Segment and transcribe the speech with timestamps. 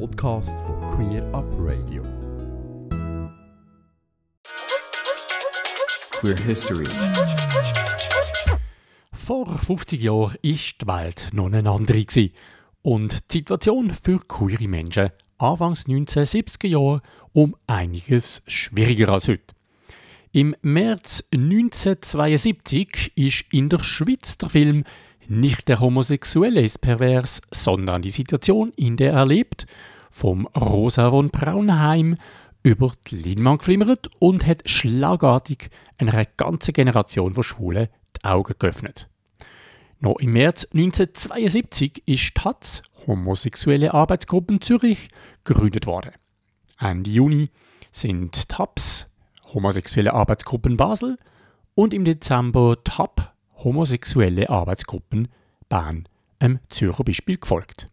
[0.00, 2.02] Podcast von Queer Up Radio.
[6.10, 6.86] Queer History.
[9.12, 12.04] Vor 50 Jahren war die Welt noch eine andere.
[12.04, 12.34] gewesen.
[12.82, 17.00] Und die Situation für queere Menschen Anfangs 1970er Jahre
[17.32, 19.54] um einiges schwieriger als heute.
[20.32, 24.82] Im März 1972 ist in der Schweiz der Film
[25.26, 29.66] Nicht der Homosexuelle ist pervers, sondern die Situation, in der er lebt,
[30.10, 32.16] vom Rosa von Braunheim
[32.62, 39.08] über die Leinwand geflimmert und hat schlagartig einer ganzen Generation von Schwulen die Augen geöffnet.
[39.98, 45.08] Noch im März 1972 ist TAZ, Homosexuelle Arbeitsgruppen Zürich,
[45.44, 46.12] gegründet worden.
[46.78, 47.48] Ende Juni
[47.92, 49.06] sind TAPS,
[49.54, 51.16] Homosexuelle Arbeitsgruppen Basel,
[51.74, 53.33] und im Dezember TAP,
[53.64, 55.28] Homosexuelle Arbeitsgruppen
[55.68, 56.06] Bern,
[56.38, 57.90] einem Zürcher Beispiel gefolgt.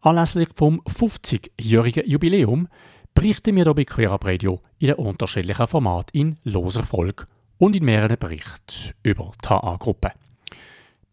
[0.00, 2.66] Anlässlich vom 50-jährigen Jubiläum
[3.14, 7.26] berichten wir hier bei Queer Up Radio in den unterschiedlichen Formaten in loser Folge
[7.58, 10.12] und in mehreren Berichten über die HA-Gruppe.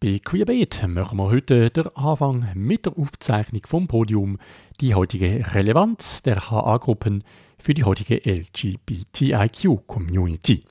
[0.00, 4.38] Bei Queerbeat machen wir heute den Anfang mit der Aufzeichnung vom Podium
[4.80, 7.22] die heutige Relevanz der HA-Gruppen
[7.58, 10.62] für die heutige LGBTIQ-Community.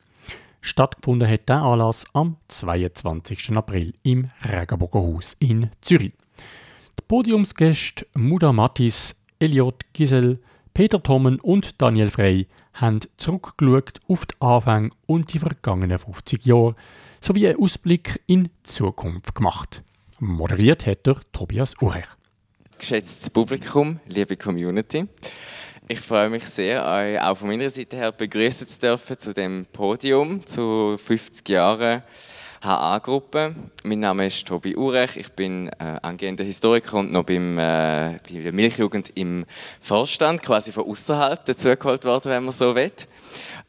[0.61, 3.52] Stattgefunden hat der Anlass am 22.
[3.55, 6.13] April im Regenbogenhaus in Zürich.
[6.99, 10.39] Die Podiumsgäste Muda Mattis, Eliot Gisel,
[10.73, 16.75] Peter Thommen und Daniel Frey haben zurückgeschaut auf die Anfänge und die vergangenen 50 Jahre
[17.21, 19.83] sowie einen Ausblick in die Zukunft gemacht.
[20.19, 22.07] Moderiert hat er Tobias Urech.
[22.77, 25.05] Geschätztes Publikum, liebe Community,
[25.91, 29.65] ich freue mich sehr, euch auch von meiner Seite her begrüßen zu dürfen zu dem
[29.73, 32.03] Podium zu 50 Jahren
[32.61, 33.55] HA-Gruppe.
[33.83, 38.39] Mein Name ist Tobi Urech, ich bin äh, angehender Historiker und noch beim, äh, bei
[38.39, 39.45] der Milchjugend im
[39.81, 42.91] Vorstand, quasi von außerhalb dazugeholt worden, wenn man so will.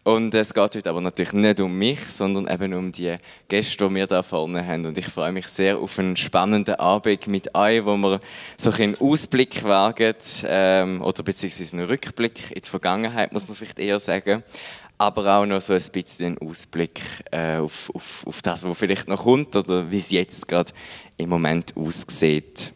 [0.03, 3.17] Und es geht heute aber natürlich nicht um mich, sondern eben um die
[3.49, 4.87] Gäste, die wir da vorne haben.
[4.87, 8.21] Und ich freue mich sehr auf einen spannenden Abend mit euch, wo wir
[8.57, 13.79] so einen Ausblick wagen, ähm, oder beziehungsweise einen Rückblick in die Vergangenheit, muss man vielleicht
[13.79, 14.43] eher sagen.
[14.97, 17.01] Aber auch noch so ein bisschen einen Ausblick
[17.31, 20.73] äh, auf, auf, auf das, was vielleicht noch kommt oder wie es jetzt gerade
[21.19, 22.73] im Moment aussieht.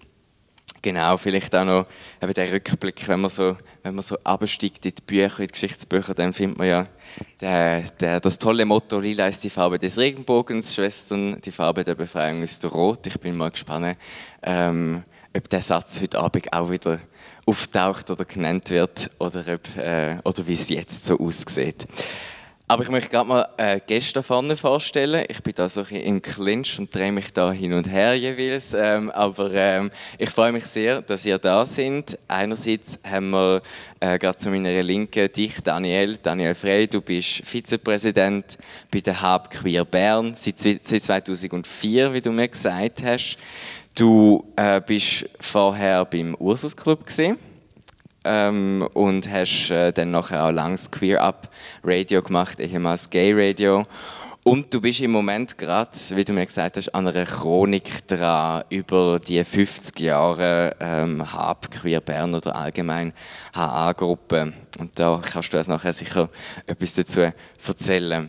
[0.84, 1.86] Genau, vielleicht auch noch
[2.20, 5.52] eben der Rückblick, wenn man so, wenn man so absteigt in die Bücher, in die
[5.52, 6.86] Geschichtsbücher, dann findet man ja
[7.40, 11.94] der, der, das tolle Motto «Lila ist die Farbe des Regenbogens, Schwestern, die Farbe der
[11.94, 13.06] Befreiung ist rot».
[13.06, 13.96] Ich bin mal gespannt,
[14.42, 16.98] ähm, ob der Satz heute Abend auch wieder
[17.46, 21.86] auftaucht oder genannt wird oder, ob, äh, oder wie es jetzt so aussieht.
[22.74, 25.24] Aber ich möchte gerade mal äh, Gäste vorne vorstellen.
[25.28, 28.14] Ich bin da so ein bisschen im Clinch und drehe mich da hin und her
[28.14, 28.74] jeweils.
[28.74, 32.18] Ähm, aber ähm, ich freue mich sehr, dass ihr da seid.
[32.26, 33.62] Einerseits haben wir
[34.00, 36.88] äh, gerade zu meiner Linken dich, Daniel, Daniel Frey.
[36.88, 38.58] Du bist Vizepräsident
[38.90, 43.38] bei der Hub Queer Bern seit, seit 2004, wie du mir gesagt hast.
[43.94, 47.38] Du äh, bist vorher beim Ursus Club gesehen
[48.24, 51.48] ähm, und hast äh, dann nachher auch langs Queer Up
[51.82, 53.84] Radio gemacht, ehemals Gay Radio.
[54.44, 58.62] Und du bist im Moment gerade, wie du mir gesagt hast, an einer Chronik dran
[58.68, 63.14] über die 50 Jahre ähm, HAB Queer Bern oder allgemein
[63.54, 64.52] HA-Gruppe.
[64.78, 66.28] Und da kannst du uns nachher sicher
[66.66, 67.22] etwas dazu
[67.66, 68.28] erzählen.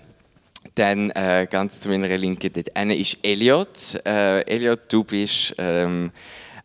[0.75, 4.00] Dann äh, ganz zu meiner Linken, dort eine ist Elliot.
[4.05, 6.11] Äh, Elliot, du bist ähm,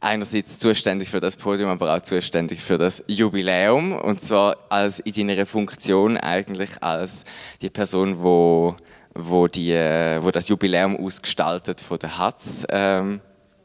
[0.01, 3.93] einerseits zuständig für das Podium, aber auch zuständig für das Jubiläum.
[3.93, 7.25] Und zwar als in deiner Funktion eigentlich als
[7.61, 8.77] die Person, wo,
[9.15, 12.67] wo, die, wo das Jubiläum ausgestaltet von der HATZ.
[12.71, 13.21] Ähm,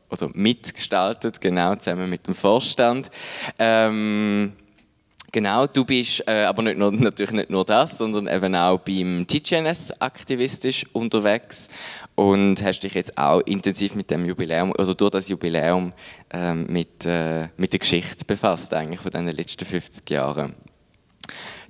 [0.09, 3.09] oder mitgestaltet, genau, zusammen mit dem Vorstand.
[3.57, 4.53] Ähm,
[5.35, 9.27] Genau, du bist äh, aber nicht nur, natürlich nicht nur das, sondern eben auch beim
[9.27, 11.67] TGNS aktivistisch unterwegs
[12.15, 15.93] und hast dich jetzt auch intensiv mit dem Jubiläum oder durch das Jubiläum
[16.31, 20.55] ähm, mit, äh, mit der Geschichte befasst, eigentlich von den letzten 50 Jahren.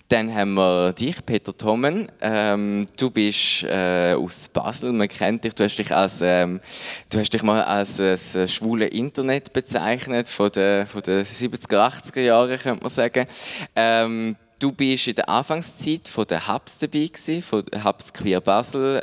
[0.07, 2.11] Dann haben wir dich, Peter Thommen.
[2.21, 5.55] Ähm, du bist äh, aus Basel, man kennt dich.
[5.55, 6.61] Du hast dich, als, ähm,
[7.09, 12.21] du hast dich mal als äh, schwule Internet bezeichnet, von den, von den 70er, 80er
[12.21, 13.25] Jahren, könnte man sagen.
[13.75, 19.01] Ähm, du bist in der Anfangszeit von der Hubs dabei gewesen, von Hubs Queer Basel.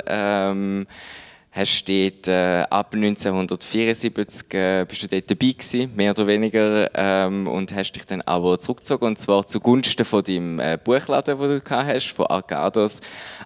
[1.55, 7.47] Hast dort äh, ab 1974 äh, bist du dort dabei gewesen, mehr oder weniger, ähm,
[7.47, 11.61] und hast dich dann aber zurückgezogen, und zwar zugunsten von deinem äh, Buchladen, den du
[11.61, 13.01] gehabt hast, von Arcados,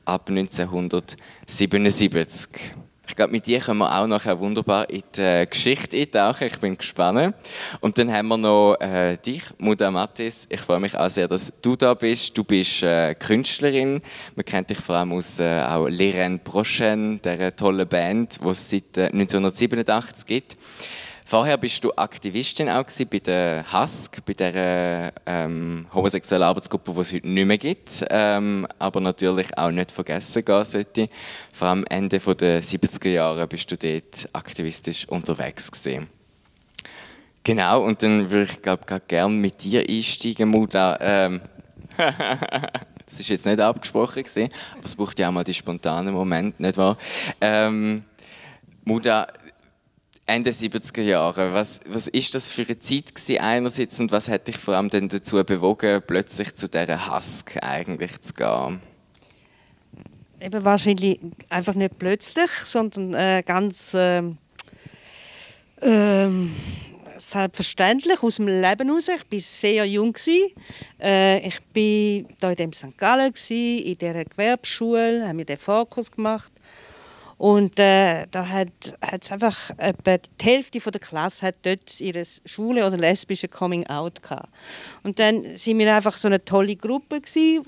[0.05, 2.86] ab 1977.
[3.09, 6.47] Ich glaube, mit dir können wir auch nachher wunderbar in die äh, Geschichte eintauchen.
[6.47, 7.35] Ich bin gespannt.
[7.79, 10.45] Und dann haben wir noch äh, dich, Muda Mattis.
[10.49, 12.37] Ich freue mich auch sehr, dass du da bist.
[12.37, 14.01] Du bist äh, Künstlerin.
[14.35, 18.69] Man kennt dich vor allem aus äh, auch Leren Prochaine, dieser tollen Band, die es
[18.69, 20.57] seit 1987 äh, gibt.
[21.29, 27.13] Vorher bist du Aktivistin auch bei der HASK, bei der ähm, homosexuellen Arbeitsgruppe, die es
[27.13, 31.09] heute nicht mehr gibt, ähm, aber natürlich auch nicht vergessen gehen sollte.
[31.51, 36.07] Vor allem Ende der 70er Jahre bist du dort aktivistisch unterwegs gewesen.
[37.43, 40.97] Genau, und dann würde ich glaube gerne mit dir einsteigen, Muda.
[41.01, 41.41] Ähm,
[41.97, 46.61] das ist jetzt nicht abgesprochen gewesen, aber es braucht ja auch mal die spontanen Momente,
[46.61, 46.95] nicht wahr?
[47.41, 48.05] Ähm,
[48.85, 49.27] Muda,
[50.29, 51.53] Ende 70er Jahre.
[51.53, 54.89] Was, was ist das für eine Zeit gewesen einerseits und was hat dich vor allem
[54.89, 58.81] denn dazu bewogen, plötzlich zu dieser Husk eigentlich zu gehen?
[60.41, 61.19] Eben wahrscheinlich
[61.49, 64.21] einfach nicht plötzlich, sondern äh, ganz äh,
[65.79, 66.27] äh,
[67.17, 69.07] selbstverständlich aus dem Leben heraus.
[69.07, 70.13] Ich war sehr jung.
[71.01, 72.97] Äh, ich war hier in dem St.
[72.97, 76.51] Gallen, in dieser Gewerbeschule, haben wir den Fokus gemacht.
[77.37, 78.69] Und äh, da hat
[79.21, 83.85] es einfach etwa die Hälfte von der Klasse hat dort ihre schwule oder lesbische Coming
[83.87, 84.49] Out gehabt.
[85.03, 87.61] Und dann sind wir einfach so eine tolle Gruppe gsi,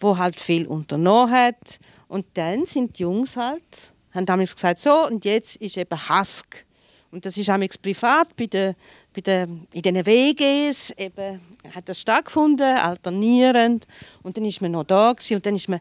[0.00, 1.78] wo halt viel unternommen hat.
[2.08, 6.64] Und dann sind die Jungs halt haben damals gesagt so und jetzt ist eben Hask.
[7.10, 8.74] Und das ist damals privat bei den,
[9.14, 11.40] bei den, in den WGs eben
[11.74, 13.86] hat das stattgefunden, alternierend.
[14.22, 15.80] Und dann ist man noch da gewesen, und dann ist man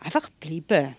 [0.00, 0.96] einfach geblieben.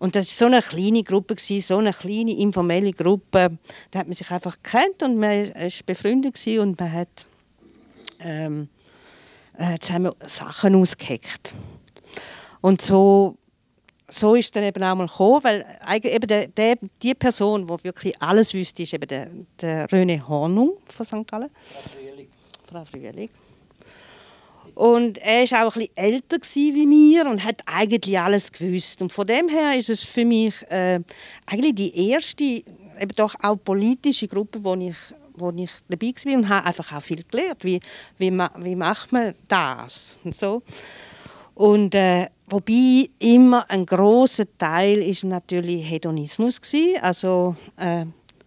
[0.00, 3.58] Und das war so eine kleine Gruppe, so eine kleine informelle Gruppe.
[3.90, 7.26] Da hat man sich einfach gekannt und man war befreundet und man hat
[8.20, 8.68] ähm,
[9.58, 11.52] äh, zusammen Sachen ausgeheckt.
[12.62, 13.36] Und so,
[14.08, 15.66] so ist es dann eben auch mal gekommen, weil
[16.04, 19.28] eben der, der, die Person, die wirklich alles wüsste, ist eben der,
[19.60, 21.26] der René Hornung von St.
[21.26, 21.50] Gallen.
[21.50, 22.28] Frau Frühling.
[22.66, 23.28] Frau Frühling.
[24.74, 29.02] Und er war auch ein bisschen älter wie mir und hat eigentlich alles gewusst.
[29.02, 31.00] Und von dem her ist es für mich äh,
[31.46, 34.96] eigentlich die erste, eben doch auch politische Gruppe, wo ich,
[35.34, 37.64] wo ich dabei war und habe einfach auch viel gelernt.
[37.64, 37.80] Wie,
[38.18, 40.18] wie, wie macht man das?
[40.24, 40.62] Und so.
[41.54, 48.06] Und äh, wobei immer ein großer Teil ist natürlich Hedonismus war, also äh,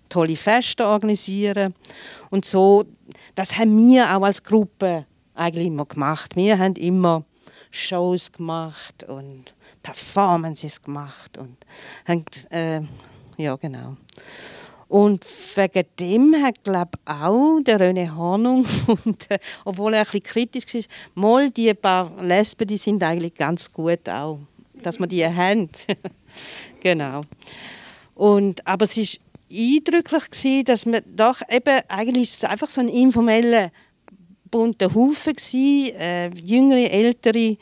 [0.10, 1.76] tolle Feste organisieren
[2.30, 2.86] und so.
[3.36, 5.06] Das haben wir auch als Gruppe
[5.36, 6.36] eigentlich immer gemacht.
[6.36, 7.24] Wir haben immer
[7.72, 11.58] Shows gemacht und Performances gemacht und
[12.08, 12.82] haben, äh,
[13.38, 13.98] ja genau.
[14.88, 15.26] Und
[15.56, 18.64] wegen dem hat glaube auch der René Hornung,
[19.06, 23.34] und, äh, obwohl er ein bisschen kritisch ist, mal die paar Lesben, die sind eigentlich
[23.34, 24.38] ganz gut auch,
[24.84, 25.68] dass man die haben.
[26.80, 27.24] genau.
[28.14, 29.06] Und, aber es war
[29.52, 33.72] eindrücklich gewesen, dass man doch eben eigentlich einfach so einen informellen
[34.54, 37.58] bunter Haufen, äh, jüngere, ältere.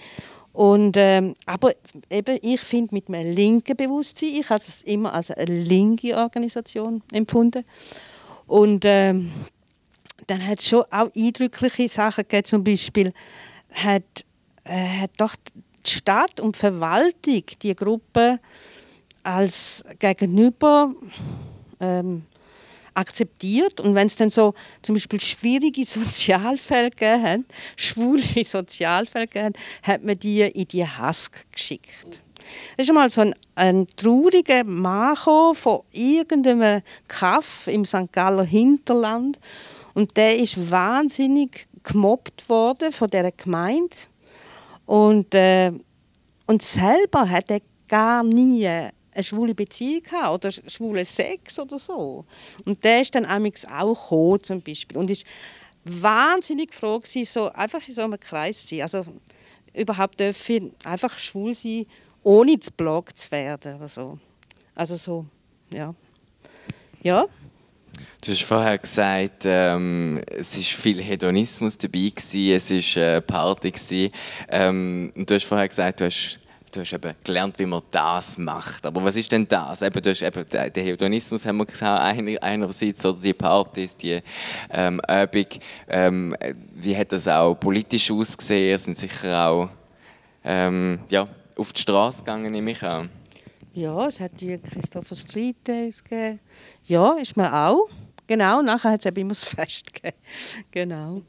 [0.51, 1.71] Und, ähm, aber
[2.09, 7.01] eben, ich finde mit einem linken Bewusstsein, ich habe es immer als eine linke Organisation
[7.13, 7.63] empfunden.
[8.45, 9.31] Und ähm,
[10.27, 13.13] dann hat es schon auch eindrückliche Sachen gegeben, zum Beispiel
[13.71, 14.25] hat,
[14.65, 15.35] äh, hat doch
[15.85, 18.39] die Stadt und die Verwaltung die Gruppe
[19.23, 20.93] als gegenüber
[21.79, 22.25] ähm,
[22.93, 23.79] akzeptiert.
[23.79, 30.15] Und wenn es dann so zum Beispiel schwierige Sozialfälle gegeben schwule Sozialfälle gegeben hat, man
[30.15, 32.23] die in die Hask geschickt.
[32.75, 38.11] Das ist einmal so ein, ein trauriger Mann von irgendeinem Kaff im St.
[38.11, 39.39] Galler Hinterland.
[39.93, 43.95] Und der ist wahnsinnig gemobbt worden von dieser Gemeinde.
[44.85, 45.71] Und, äh,
[46.47, 48.69] und selber hat er gar nie
[49.13, 52.25] eine schwule Beziehung haben oder schwule Sex oder so.
[52.65, 54.97] Und der ist dann auch gekommen, zum Beispiel.
[54.97, 55.25] Und ist
[55.83, 58.81] wahnsinnig froh gewesen, so einfach in so einem Kreis zu sein.
[58.81, 59.05] Also
[59.73, 61.85] überhaupt dürfen einfach schwul sein,
[62.23, 64.19] ohne zu blockt zu werden oder so.
[64.75, 65.25] Also so,
[65.73, 65.93] ja.
[67.01, 67.25] Ja.
[68.23, 73.71] Du hast vorher gesagt, ähm, es war viel Hedonismus dabei, gewesen, es war äh, Party.
[73.71, 74.11] Gewesen.
[74.47, 76.39] Ähm, du hast vorher gesagt, du hast
[76.71, 78.85] du hast eben gelernt, wie man das macht.
[78.85, 79.81] Aber was ist denn das?
[79.81, 84.21] Eben, du hast eben den Hedonismus haben wir gesagt, einerseits oder die Partys, die
[84.69, 85.45] ähm, Übung.
[85.87, 86.35] Ähm,
[86.75, 88.77] wie hat das auch politisch ausgesehen?
[88.77, 89.69] Sind sicher auch
[90.43, 93.09] ähm, ja, auf die Straße gegangen, nehme ich an.
[93.73, 96.39] Ja, es hat die Christopher Street Days gegeben.
[96.85, 97.89] Ja, ist mir auch.
[98.27, 100.17] Genau, nachher hat es eben immer das Fest gegeben.
[100.71, 101.21] Genau.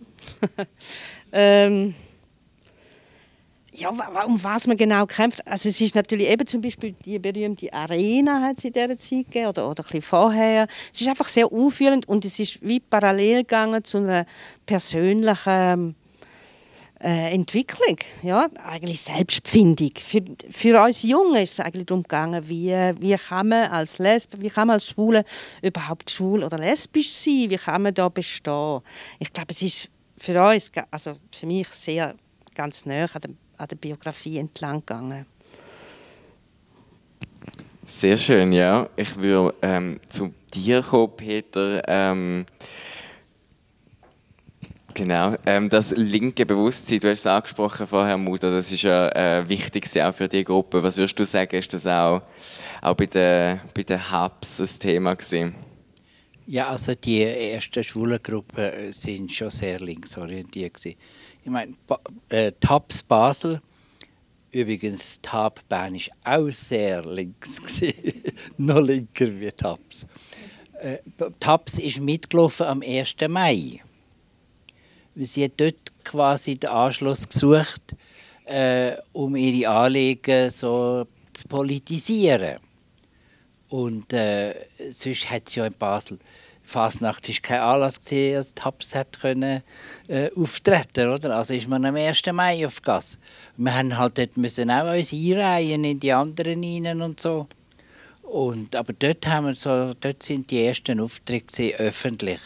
[1.33, 1.95] ähm,
[3.75, 5.47] ja, um was man genau kämpft.
[5.47, 9.27] Also es ist natürlich eben zum Beispiel die berühmte Arena hat es in dieser Zeit
[9.27, 10.67] gegeben, oder, oder ein bisschen vorher.
[10.93, 14.27] Es ist einfach sehr aufführend und es ist wie parallel gegangen zu einer
[14.67, 15.97] persönlichen
[17.03, 19.91] äh, Entwicklung, ja, eigentlich Selbstfindung.
[19.97, 24.41] Für, für uns Jungen ist es eigentlich darum gegangen, wie, wie kann man als Lesbe,
[24.41, 25.25] wie kann man als Schwule
[25.63, 28.81] überhaupt schwul oder lesbisch sein, wie kann man da bestehen.
[29.19, 32.15] Ich glaube, es ist für uns, also für mich sehr
[32.55, 33.31] ganz nah an der,
[33.63, 35.27] an der Biografie entlang gegangen.
[37.87, 38.89] Sehr schön, ja.
[38.97, 41.83] Ich würde ähm, zu dir kommen, Peter.
[41.87, 42.47] Ähm,
[44.95, 49.49] Genau, ähm, das linke Bewusstsein, du hast es angesprochen vorher, Mutter, das ist ja äh,
[49.49, 50.83] wichtig auch für die Gruppe.
[50.83, 52.21] Was würdest du sagen, ist das auch,
[52.83, 55.55] auch bei den, bei den Hubs ein Thema gewesen?
[56.47, 60.99] Ja, also die ersten Schwulengruppen äh, sind schon sehr linksorientiert gewesen.
[61.45, 63.61] Ich meine, ba äh, TAPS Basel,
[64.51, 70.07] übrigens TAP Bern ist auch sehr links gewesen, noch linker wie TAPS.
[70.81, 70.99] Äh,
[71.41, 73.15] TAPS ist mitgelaufen am 1.
[73.29, 73.81] Mai
[75.17, 77.95] sie hat dort quasi den Anschluss gesucht,
[78.45, 82.59] äh, um ihre Anliegen so zu politisieren.
[83.69, 84.55] Und äh,
[84.91, 86.19] sonst hat sie ja in Basel
[86.73, 89.63] Fasnacht ist kein Anlass gesehen, als Taps hat können
[90.09, 91.37] äh, auftreten, oder?
[91.37, 92.23] Also ist man am 1.
[92.33, 93.19] Mai auf Gas.
[93.57, 97.47] Wir haben halt dort müssen auch uns einreihen in die anderen rein und so.
[98.23, 102.41] Und, aber dort haben wir so, dort sind die ersten Auftritte öffentlich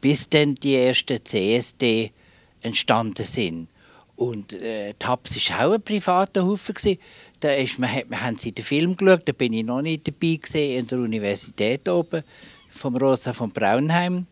[0.00, 2.12] bis dann die ersten CSD
[2.62, 3.68] entstanden sind.
[4.16, 6.98] Und äh, TAPS war auch ein privater Haufen.
[7.40, 10.36] Da ist, wir, wir haben sie den Film geschaut, da bin ich noch nicht dabei
[10.36, 12.22] gewesen, in der Universität oben,
[12.76, 14.26] vom Rosa von Braunheim.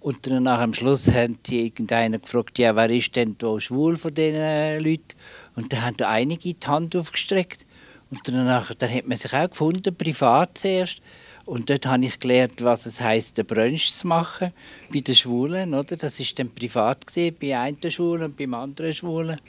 [0.00, 4.14] Und dann am Schluss haben sie irgendeiner gefragt, ja, wer ist denn da schwul von
[4.14, 5.14] diesen Leuten?
[5.56, 7.66] Und dann haben da einige die Hand aufgestreckt.
[8.10, 11.02] Und danach, dann hat man sich auch gefunden, privat zuerst.
[11.46, 14.52] Und dort habe ich gelernt, was es heisst, den Brunch zu machen
[14.92, 15.74] bei den Schwulen.
[15.74, 15.96] Oder?
[15.96, 19.40] Das war dann privat, gewesen, bei einem Schwulen und beim anderen Schwulen.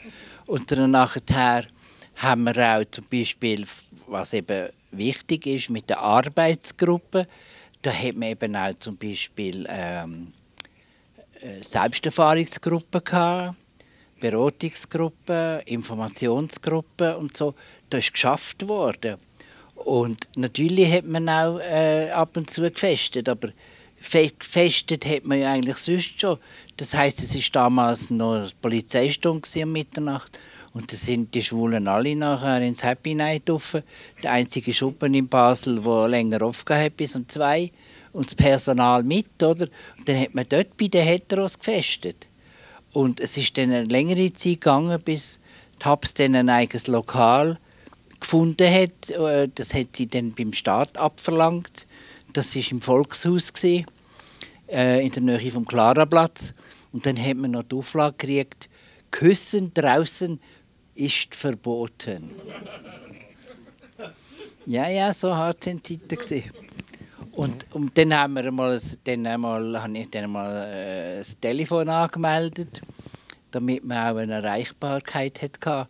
[0.47, 1.65] Und dann nachher
[2.15, 3.65] haben wir auch zum Beispiel,
[4.07, 7.27] was eben wichtig ist, mit der Arbeitsgruppe,
[7.81, 10.33] da hat man eben auch zum Beispiel ähm,
[11.41, 13.55] äh, Selbsterfahrungsgruppen gehabt,
[14.19, 17.55] Beratungsgruppen, Informationsgruppen und so.
[17.89, 19.17] Das ist geschafft worden.
[19.75, 23.49] Und natürlich hat man auch äh, ab und zu gefestet, aber
[24.39, 26.37] gefestet hat man ja eigentlich sonst schon.
[26.77, 30.39] Das heißt, es ist damals noch Polizeistunde um Mitternacht
[30.73, 33.83] und da sind die Schwulen alle nachher ins Happy Night offen.
[34.23, 37.71] Der einzige Schuppen in Basel, der länger offen hat, bis um zwei
[38.13, 39.67] und das Personal mit, oder?
[39.97, 42.27] Und dann hat man dort bei den Heteros gefestet.
[42.93, 45.39] Und es ist dann eine längere Zeit gegangen, bis
[45.81, 47.57] die Habs dann ein eigenes Lokal
[48.19, 49.09] gefunden hat.
[49.09, 51.87] Äh, das hat sie dann beim Staat abverlangt.
[52.33, 56.53] Das war im Volkshaus, äh, in der Nähe vom Klaraplatz.
[56.93, 58.69] Und dann hat man noch die Auflage gekriegt,
[59.11, 60.39] Küssen draußen
[61.05, 62.29] ist verboten.
[64.65, 66.51] Ja, ja, so hart sind die Zeiten.
[67.35, 71.89] Und, und dann haben wir mal, dann einmal, habe ich dann mal äh, das Telefon
[71.89, 72.81] angemeldet,
[73.51, 75.87] damit man auch eine Erreichbarkeit hatte.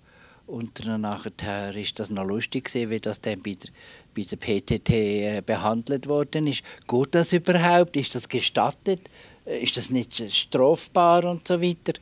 [0.47, 3.71] Und dann nachher ist das noch lustig wie das dann bei der,
[4.15, 6.63] bei der PTT äh, behandelt worden ist.
[6.87, 7.97] Geht das überhaupt?
[7.97, 9.09] Ist das gestattet?
[9.45, 11.93] Äh, ist das nicht strafbar und so weiter?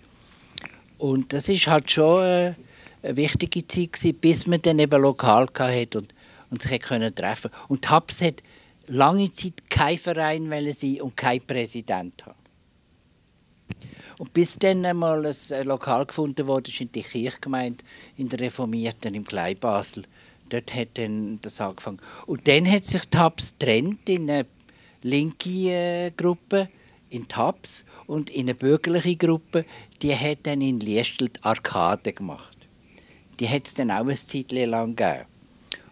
[0.97, 2.55] Und das ist halt schon
[3.01, 6.13] eine wichtige Zeit gewesen, bis man dann eben lokal hatte und,
[6.49, 7.51] und sich können treffen.
[7.67, 8.43] Und Habs hat
[8.87, 12.35] lange Zeit kein Verein sein und kein Präsident haben.
[14.17, 17.85] Und bis dann einmal ein Lokal gefunden wurde, ist in die Kirchgemeinde,
[18.17, 20.03] in der Reformierten im Kleinbasel.
[20.49, 22.01] Dort hat dann das angefangen.
[22.25, 24.45] Und dann hat sich TAPS trennt in eine
[25.03, 26.69] linke äh, Gruppe,
[27.09, 29.65] in TAPS, und in eine bürgerliche Gruppe,
[30.01, 32.48] die hat dann in Liestel die Arkade gemacht.
[33.39, 35.25] Die hat es dann auch ein Zeit lang gegeben.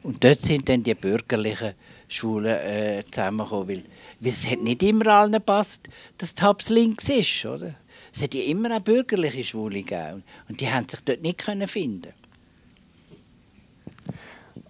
[0.04, 1.74] Und dort sind dann die bürgerlichen
[2.08, 3.84] Schulen äh, zusammengekommen, weil,
[4.20, 7.76] weil es hat nicht immer allen gepasst, dass TAPS links ist, oder?
[8.14, 10.24] Es hat ja immer auch bürgerliche Schwule gegeben.
[10.48, 12.14] Und die haben sich dort nicht finden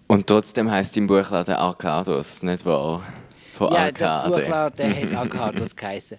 [0.06, 3.02] Und trotzdem heisst im Buchladen Arcados, nicht wahr?
[3.52, 4.30] Von ja, Arcade.
[4.30, 6.18] der Buchladen hat Arcados geheißen.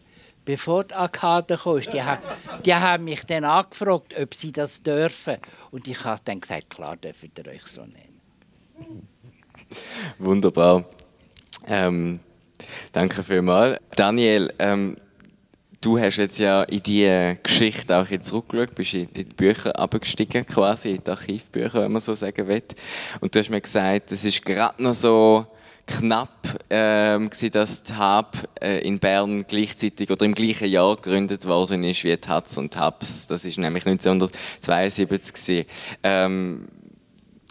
[0.49, 2.23] Bevor die Arcade kam, die, haben,
[2.65, 5.37] die haben mich dann angefragt, ob sie das dürfen.
[5.69, 8.19] Und ich habe dann gesagt, klar dürft ihr euch so nennen.
[10.17, 10.85] Wunderbar.
[11.67, 12.19] Ähm,
[12.91, 13.77] danke vielmals.
[13.95, 14.97] Daniel, ähm,
[15.81, 20.95] du hast jetzt ja in diese Geschichte auch zurückgeschaut, bist in die Bücher abgestiegen quasi,
[20.95, 22.63] in die Archivbücher, wenn man so sagen will.
[23.19, 25.45] Und du hast mir gesagt, es ist gerade noch so
[25.89, 31.45] knapp, ähm, gewesen, dass die HAB äh, in Bern gleichzeitig oder im gleichen Jahr gegründet
[31.45, 33.27] worden ist wie die HATS und HABS.
[33.27, 35.65] Das ist nämlich 1972 gewesen.
[36.03, 36.67] Ähm,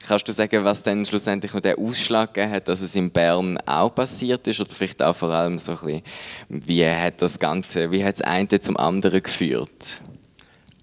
[0.07, 3.59] Kannst du sagen, was dann schlussendlich noch den Ausschlag gegeben hat, dass es in Bern
[3.67, 4.61] auch passiert ist?
[4.61, 6.03] Oder vielleicht auch vor allem so ein bisschen,
[6.49, 10.01] wie hat das Ganze, wie hat das eine zum anderen geführt?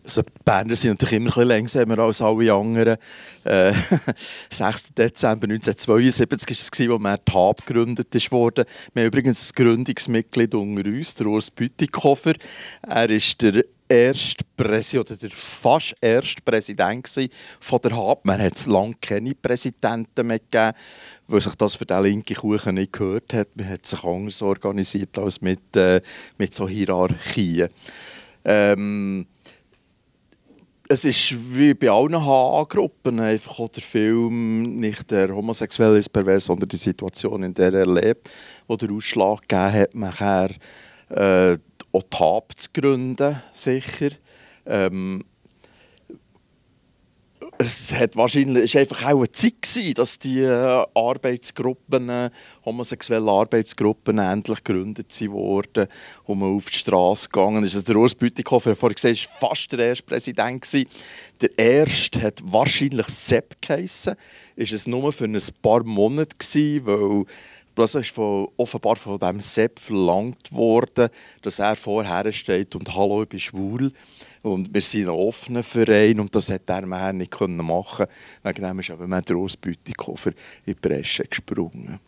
[0.06, 2.98] Also die Berner sind natürlich immer ein bisschen langsamer als alle anderen.
[3.44, 3.74] Äh,
[4.50, 4.94] 6.
[4.94, 8.66] Dezember 1972 war es, als die HAB gegründet wurde.
[8.94, 12.34] Wir haben übrigens ein Gründungsmitglied unter uns, der Urs Bütikofer.
[12.88, 17.10] Er ist der erste Präsident oder der fast erste Präsident
[17.60, 18.26] von der HAB.
[18.26, 20.78] Man hat lange keine Präsidenten mehr gegeben,
[21.28, 23.50] weil sich das für den linken Kuchen nicht gehört hat.
[23.56, 26.00] Man hat sich anders organisiert als mit, äh,
[26.38, 27.70] mit so Hierarchien.
[28.44, 29.26] Ähm,
[30.88, 36.46] es ist wie bei allen HA-Gruppen einfach auch der Film nicht der Homosexuelle ist pervers,
[36.46, 38.30] sondern die Situation, in der er lebt,
[38.68, 40.50] wo der Ausschlag gegeben hat, nachher
[41.10, 41.58] äh,
[41.92, 44.10] auch TAP zu gründen, sicher.
[44.66, 45.24] Ähm,
[47.58, 52.30] es hat wahrscheinlich, ist einfach auch eine Zeit gewesen, dass die äh, Arbeitsgruppen,
[52.66, 55.88] homosexuelle Arbeitsgruppen endlich gegründet wurden,
[56.26, 57.76] wo man auf die Straße gegangen ist.
[57.76, 60.88] Also der Urs Bütikofer, vorhin gesagt, war fast der erste Präsident.
[61.42, 64.16] Der erste hat wahrscheinlich Sepp geheissen.
[64.56, 67.26] Ist es nur für ein paar Monate gewesen, weil
[67.76, 71.10] plötzlich von, offenbar von dem Sepp verlangt worden,
[71.42, 73.92] dass er vorher steht und «Hallo, ich bin schwul».
[74.42, 78.06] Und wir sind ein offener Verein und das hat er mehr nicht machen
[78.44, 80.30] Wegen dem ist aber der Grossbütikoffer
[80.66, 82.00] in die Bresche gesprungen.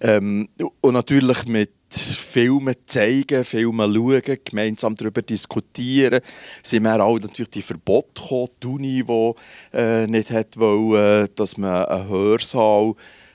[0.00, 0.48] Ähm,
[0.80, 6.20] und natürlich mit Filmen zeigen, Filme schauen, gemeinsam darüber diskutieren,
[6.62, 11.56] sind wir auch natürlich die Verbote gekommen, die Uni, die äh, nicht hat wollen, dass
[11.56, 12.94] man einen Hörsaal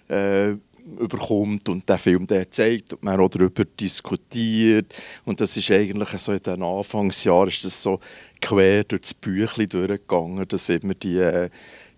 [0.10, 0.56] äh,
[1.00, 4.94] überkommt und der Film der zeigt und man auch darüber diskutiert
[5.26, 8.00] und das ist eigentlich so in den Anfangsjahren ist das so
[8.42, 11.50] quer durch das Büchlein durchgegangen, dass immer die, äh,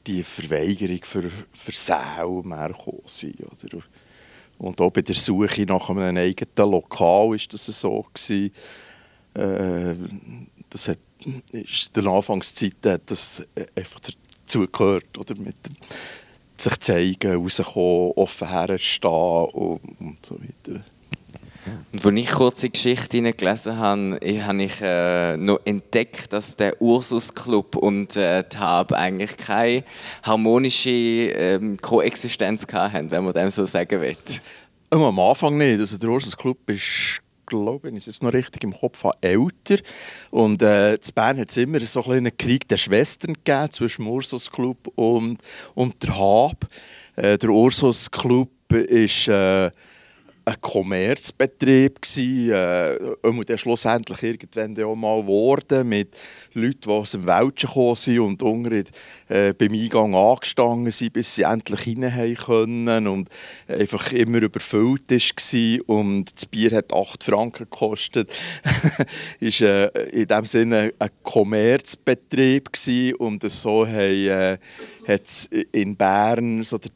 [0.06, 3.38] die Verweigerung für, für Säu mehr gekommen sind?
[4.62, 8.52] Und auch bei der Suche nach einem eigenen Lokal ist das so gewesen.
[9.34, 9.96] Äh,
[10.70, 11.00] das hat,
[11.52, 13.44] ist in der Anfangszeit hat das
[13.76, 14.00] einfach
[14.46, 15.34] dazugehört, oder?
[15.36, 15.56] Mit
[16.56, 20.84] sich zeigen, rauskommen, offen herstehen und, und so weiter.
[21.92, 27.34] Und als ich kurze Geschichte gelesen habe, habe ich äh, noch entdeckt, dass der Ursus
[27.34, 29.84] Club und äh, HAB eigentlich keine
[30.24, 34.16] harmonische ähm, Koexistenz hatten, wenn man dem so sagen will.
[34.90, 35.80] Am Anfang nicht.
[35.80, 39.78] Also der Ursus Club ist glaube ich, ist jetzt noch richtig im Kopf älter.
[40.30, 44.08] Und äh, in Bern hat es immer so einen Krieg der Schwestern gegeben zwischen dem
[44.08, 45.38] Ursus Club und,
[45.76, 46.68] und der Hab.
[47.18, 49.70] Äh, der Ursus Club ist äh,
[50.52, 56.16] ein Kommerzbetrieb gsi, äh, der schlussendlich irgendwann auch mal geworden mit
[56.54, 58.86] Leuten, die aus dem Wäldchen gekommen sind und unten
[59.30, 63.30] äh, beim Eingang angestanden sind, bis sie endlich rein können und
[63.68, 68.32] einfach immer überfüllt war und das Bier hat 8 Franken gekostet.
[69.40, 72.70] ist äh, in dem Sinne ein Kommerzbetrieb
[73.20, 74.58] und so haben, äh,
[75.08, 76.92] hat es in Bern so der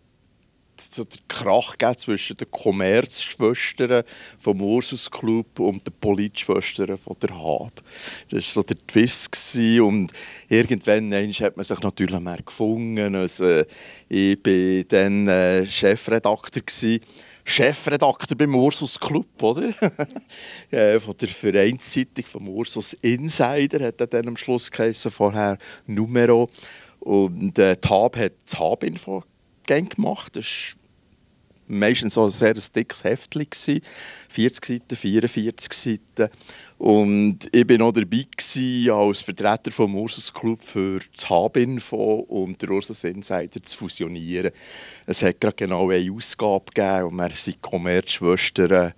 [0.80, 4.04] so der Krach zwischen den Kommerzschwestern
[4.38, 7.82] vom Ursus Club und den Politschwestern von der Hab.
[8.30, 9.32] Das war so der Twist.
[9.32, 9.82] Gewesen.
[9.82, 10.12] Und
[10.50, 13.16] irgendwann hat man sich natürlich mehr gefunden.
[13.16, 13.64] Also,
[14.10, 16.64] ich war dann äh, Chefredakteur.
[16.64, 17.02] Gewesen.
[17.44, 19.74] Chefredakteur beim Ursus Club, oder?
[20.72, 26.50] Äh, von der Vereinszeitung vom Ursus Insider hat er dann am Schluss geheißen, vorher Numero.
[27.00, 29.24] Und äh, Hab hat das Hab-Info
[29.66, 30.36] Gang gemacht.
[30.36, 30.76] Das
[31.68, 33.82] war meistens so ein sehr dickes Heftchen,
[34.30, 36.32] 40 Seiten, 44 Seiten.
[36.78, 38.26] Und ich war noch dabei
[38.92, 44.52] als Vertreter des Ursus Club für das Habinfo und der Ursus Insider zu fusionieren.
[45.06, 48.94] Es hat gerade genau eine Ausgabe gegeben und wir sind Kommerzschwestern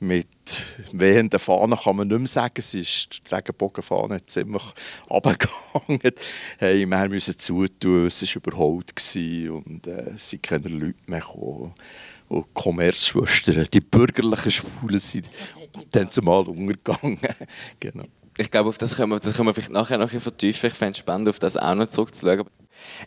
[0.00, 2.54] mit wehenden Fahnen kann man nicht mehr sagen.
[2.56, 4.62] Es ist, die Regenbogenfahne ziemlich
[5.10, 6.12] runtergegangen.
[6.58, 8.92] Hey, wir mussten zutun, es war überholt
[9.50, 11.74] und äh, es sind keine Leute mehr gekommen.
[12.28, 15.28] Und Kommerzschwestern, die bürgerlichen Schwulen sind
[15.90, 17.18] dann zumal untergegangen.
[17.80, 18.04] genau.
[18.36, 20.66] Ich glaube, auf das können wir, das können wir vielleicht nachher noch vertiefen.
[20.68, 22.44] Ich fände es spannend, auf das auch noch zurückzuschauen.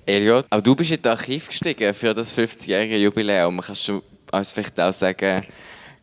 [0.05, 3.61] Elliot, auch du bist in das Archiv gestiegen für das 50-jährige Jubiläum.
[3.61, 4.01] Kannst du
[4.31, 5.45] uns vielleicht auch sagen,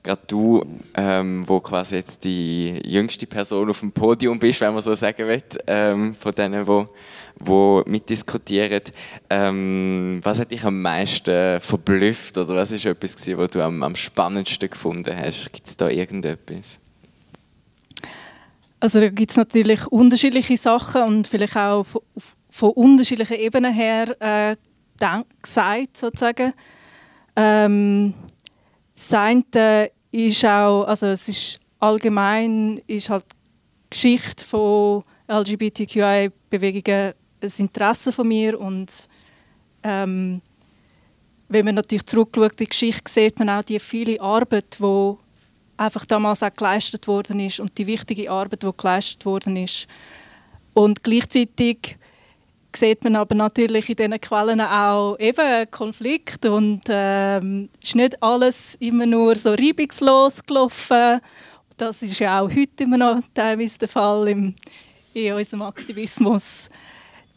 [0.02, 4.82] gerade du, ähm, wo quasi jetzt die jüngste Person auf dem Podium bist, wenn man
[4.82, 6.86] so sagen will, ähm, von denen, wo,
[7.38, 8.82] wo mitdiskutieren,
[9.28, 13.82] ähm, was hat dich am meisten verblüfft oder was ist etwas gewesen, was du am,
[13.82, 15.52] am spannendsten gefunden hast?
[15.52, 16.78] Gibt es da irgendetwas?
[18.80, 22.02] Also da gibt es natürlich unterschiedliche Sachen und vielleicht auch von,
[22.48, 24.56] von unterschiedlichen Ebenen her äh,
[25.42, 26.52] gesagt sozusagen.
[27.36, 28.14] Ähm,
[28.98, 38.12] das ist auch, also es ist allgemein ist halt die Geschichte von LGBTQI-Bewegungen ein Interesse
[38.12, 39.08] von mir und
[39.84, 40.40] ähm,
[41.48, 45.14] wenn man natürlich zurückschaut in die Geschichte, sieht man auch die viele Arbeit, die
[45.76, 49.86] einfach damals auch geleistet worden ist und die wichtige Arbeit, die geleistet worden ist.
[50.74, 51.96] Und gleichzeitig
[52.76, 58.76] sieht man aber natürlich in diesen Quellen auch eben Konflikt und ähm, ist nicht alles
[58.80, 61.20] immer nur so reibungslos gelaufen.
[61.76, 64.54] Das ist ja auch heute immer noch teilweise der Fall im,
[65.14, 66.70] in unserem Aktivismus.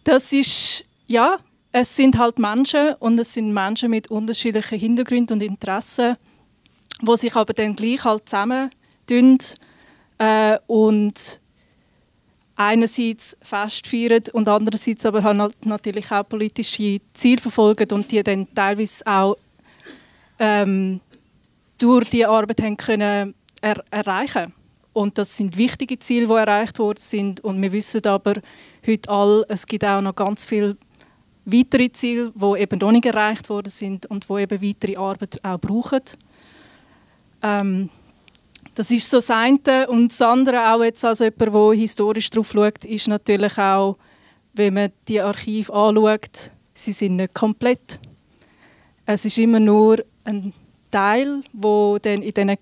[0.03, 1.37] Das ist, ja,
[1.71, 6.17] es sind halt Menschen und es sind Menschen mit unterschiedlichen Hintergründen und Interessen,
[7.01, 9.37] die sich aber dann gleich halt zusammentun
[10.17, 11.39] äh, und
[12.55, 18.47] einerseits fest feiern und andererseits aber halt natürlich auch politische Ziele verfolgen und die dann
[18.53, 19.35] teilweise auch
[20.39, 20.99] ähm,
[21.77, 24.53] durch die Arbeit haben können er erreichen
[24.93, 28.35] und das sind wichtige Ziele, die erreicht worden sind und wir wissen aber
[28.85, 30.77] heute all, es gibt auch noch ganz viele
[31.45, 35.59] weitere Ziele, die eben noch nicht erreicht worden sind und wo eben weitere Arbeit auch
[35.59, 36.01] brauchen.
[37.41, 37.89] Ähm,
[38.81, 39.87] das ist so das eine.
[39.89, 43.95] Und das andere, auch jetzt als jemand, der historisch darauf schaut, ist natürlich auch,
[44.53, 47.99] wenn man die Archive anschaut, sie sind nicht komplett.
[49.05, 50.51] Es ist immer nur ein
[50.89, 52.57] Teil, wo dann in diesen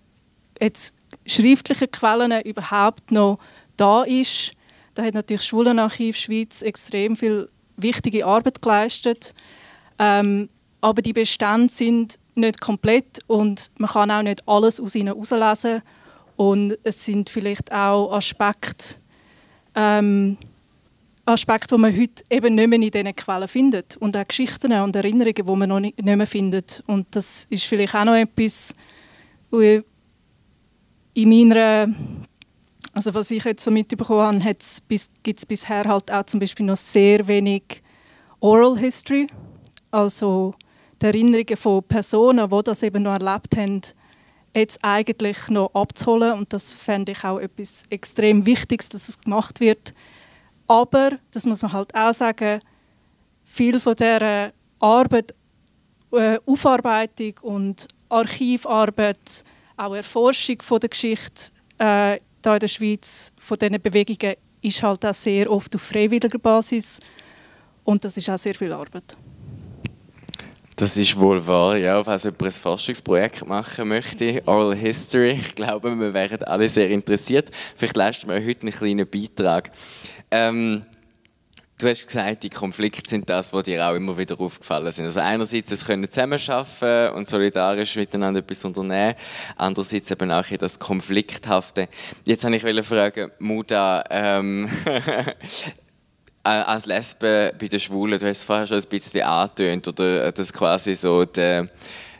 [0.59, 0.93] jetzt
[1.25, 3.39] schriftlichen Quellen überhaupt noch
[3.77, 4.51] da ist.
[4.95, 9.33] Da hat natürlich das Schwulenarchiv Schweiz extrem viel wichtige Arbeit geleistet.
[9.97, 10.49] Ähm,
[10.81, 15.81] aber die Bestände sind nicht komplett und man kann auch nicht alles aus ihnen herauslesen.
[16.39, 18.95] Und es sind vielleicht auch Aspekte,
[19.75, 20.37] ähm,
[21.25, 23.97] Aspekte, die man heute eben nicht mehr in diesen Quellen findet.
[23.97, 26.81] Und auch Geschichten und Erinnerungen, die man noch nicht, mehr findet.
[26.87, 28.73] Und das ist vielleicht auch noch etwas,
[29.51, 29.83] in
[31.13, 31.93] meiner,
[32.93, 34.57] also was ich jetzt so mitbekommen habe,
[35.23, 37.83] gibt es bisher halt auch zum Beispiel noch sehr wenig
[38.39, 39.27] Oral History,
[39.91, 40.55] also
[41.01, 43.81] die Erinnerungen von Personen, die das eben noch erlebt haben,
[44.55, 46.33] jetzt eigentlich noch abzuholen.
[46.33, 49.93] Und das fände ich auch etwas extrem Wichtiges, dass es gemacht wird.
[50.67, 52.59] Aber, das muss man halt auch sagen,
[53.43, 55.33] viel von dieser Arbeit,
[56.11, 59.43] äh, Aufarbeitung und Archivarbeit,
[59.77, 65.05] auch Erforschung von der Geschichte äh, hier in der Schweiz, von diesen Bewegungen, ist halt
[65.05, 66.99] auch sehr oft auf freiwilliger Basis.
[67.83, 69.17] Und das ist auch sehr viel Arbeit.
[70.79, 72.01] Das ist wohl wahr, ja.
[72.01, 77.51] Falls jemand ein Forschungsprojekt machen möchte, Oral History, ich glaube, wir wären alle sehr interessiert.
[77.75, 79.71] Vielleicht leisten wir heute einen kleinen Beitrag.
[80.31, 80.85] Ähm,
[81.77, 85.03] du hast gesagt, die Konflikte sind das, was dir auch immer wieder aufgefallen sind.
[85.03, 89.15] Also einerseits, es können zusammenarbeiten und solidarisch miteinander etwas unternehmen.
[89.57, 91.89] Andererseits eben auch das Konflikthafte.
[92.23, 95.23] Jetzt wollte ich fragen, Muda, ähm, Äh,
[96.49, 100.53] als Lesbe bei den Schwulen, du hast es vorher schon ein bisschen angetönt, oder dass
[100.53, 101.61] quasi so der,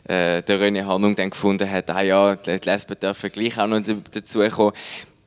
[0.03, 3.81] äh, der René Hornung dann gefunden hat, ah ja, die Lesben dürfen gleich auch noch
[4.11, 4.73] dazukommen.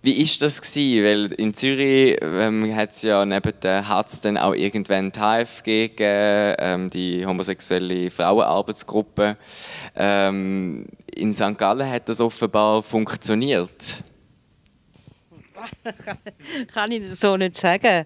[0.04, 1.04] Wie ist das gewesen?
[1.04, 5.88] Weil in Zürich ähm, hat es ja neben der Hatz dann auch irgendwann die HFG
[5.88, 9.36] gegeben, ähm, die homosexuelle Frauenarbeitsgruppe.
[9.94, 11.56] Ähm, in St.
[11.56, 14.02] Gallen hat das offenbar funktioniert.
[16.74, 18.04] kann ich so nicht sagen.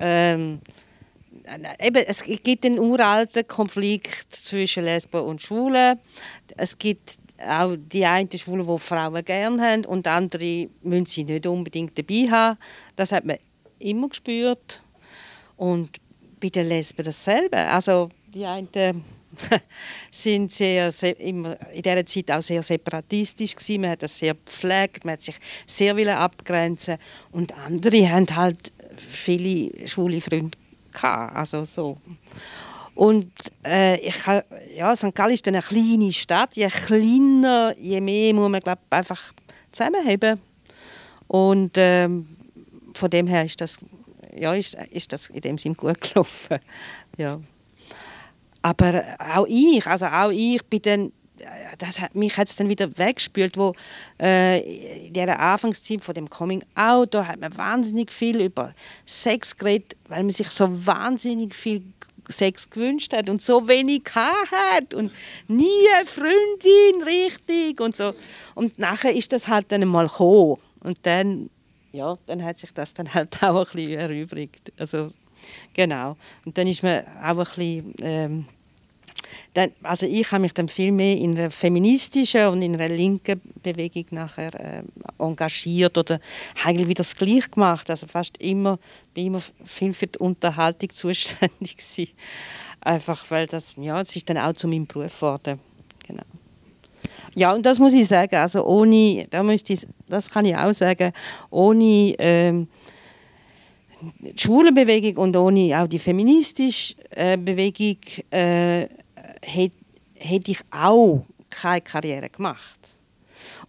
[0.00, 0.60] Ähm,
[1.80, 5.98] eben, es gibt einen uralten Konflikt zwischen Lesben und Schwulen.
[6.56, 11.46] Es gibt auch die einen Schwulen, die Frauen gerne haben und andere müssen sie nicht
[11.46, 12.58] unbedingt dabei haben.
[12.96, 13.36] Das hat man
[13.78, 14.82] immer gespürt.
[15.56, 16.00] Und
[16.40, 17.56] bei den Lesben dasselbe.
[17.56, 18.68] Also die einen
[20.10, 23.82] sind sehr, sehr, immer in dieser Zeit auch sehr separatistisch gewesen.
[23.82, 26.96] Man hat das sehr gepflegt, man hat sich sehr abgrenzen
[27.32, 28.72] und andere haben halt
[29.16, 30.56] viele schwule Freunde
[30.92, 31.98] gehabt, also so.
[32.94, 33.30] Und
[33.64, 34.16] äh, ich,
[34.74, 35.14] ja, St.
[35.14, 36.56] Gallen ist eine kleine Stadt.
[36.56, 39.34] Je kleiner, je mehr muss man glaub, einfach
[39.70, 40.40] zusammenhaben.
[41.28, 42.26] Und ähm,
[42.94, 43.78] von dem her ist das,
[44.34, 46.58] ja, ist, ist das in dem Sinn gut gelaufen.
[47.18, 47.38] Ja.
[48.62, 51.12] Aber auch ich, also auch ich bin dann
[51.78, 53.74] das hat, mich hat es dann wieder weggespült, wo
[54.20, 59.56] äh, in dieser Anfangszeit von dem Coming Out, da hat man wahnsinnig viel über Sex
[59.56, 61.82] geredet, weil man sich so wahnsinnig viel
[62.28, 65.12] Sex gewünscht hat und so wenig hat und
[65.48, 68.14] nie eine Freundin richtig und so.
[68.54, 70.56] Und nachher ist das halt dann mal gekommen.
[70.80, 71.50] Und dann,
[71.92, 74.72] ja, dann hat sich das dann halt auch ein bisschen erübrigt.
[74.78, 75.10] Also,
[75.72, 76.16] genau.
[76.44, 77.94] Und dann ist man auch ein bisschen...
[78.00, 78.46] Ähm,
[79.54, 83.40] dann, also ich habe mich dann viel mehr in einer feministischen und in einer linken
[83.62, 84.82] Bewegung nachher äh,
[85.18, 86.20] engagiert oder
[86.64, 87.88] eigentlich wieder das Gleiche gemacht.
[87.90, 88.78] Also fast immer,
[89.14, 92.12] bin immer viel für die Unterhaltung zuständig gewesen.
[92.80, 95.58] Einfach weil das, ja, das ist dann auch zu meinem Beruf geworden.
[96.06, 96.22] Genau.
[97.34, 100.72] Ja, und das muss ich sagen, also ohne, da müsste ich, das kann ich auch
[100.72, 101.12] sagen,
[101.50, 102.68] ohne ähm,
[104.20, 107.98] die Schwulenbewegung und ohne auch die feministische äh, Bewegung
[108.30, 108.86] äh,
[109.46, 112.80] hätte, ich auch keine Karriere gemacht.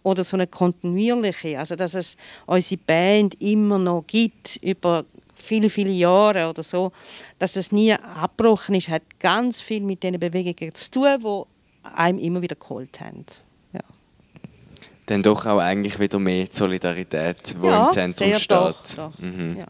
[0.02, 5.90] Oder so eine kontinuierliche, also dass es unsere Band immer noch gibt, über viele, viele
[5.90, 6.92] Jahre oder so,
[7.38, 12.18] dass das nie abgebrochen ist, hat ganz viel mit den Bewegungen zu tun, die einem
[12.18, 13.24] immer wieder geholt haben.
[13.72, 13.80] Ja.
[15.06, 18.50] Dann doch auch eigentlich wieder mehr Solidarität, die ja, im Zentrum steht.
[18.50, 19.18] doch, doch.
[19.18, 19.58] Mhm.
[19.58, 19.66] Ja.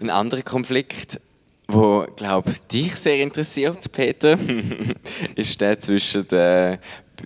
[0.00, 1.20] Ein anderer Konflikt,
[1.68, 4.38] wo glaube dich sehr interessiert, Peter,
[5.34, 6.78] ist der zwischen den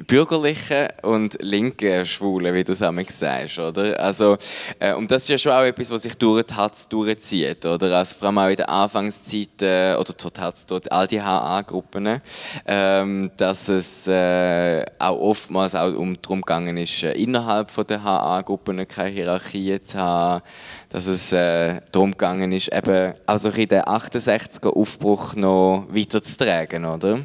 [0.07, 3.99] bürgerlichen und linken Schwulen, wie du es einmal sagst, oder?
[3.99, 4.37] Also,
[4.79, 7.97] äh, und das ist ja schon auch etwas, was sich durch die Hatz durchzieht, oder?
[7.97, 12.21] Also vor allem auch in der Anfangszeit, äh, oder dort Hatz, dort all die HA-Gruppen,
[12.67, 18.03] ähm, dass es äh, auch oftmals auch um darum gegangen ist, äh, innerhalb von der
[18.03, 20.43] HA-Gruppen keine Hierarchie zu haben,
[20.91, 27.21] dass es äh, darum gegangen ist, eben also in den 68er Aufbruch noch weiterzutragen, oder?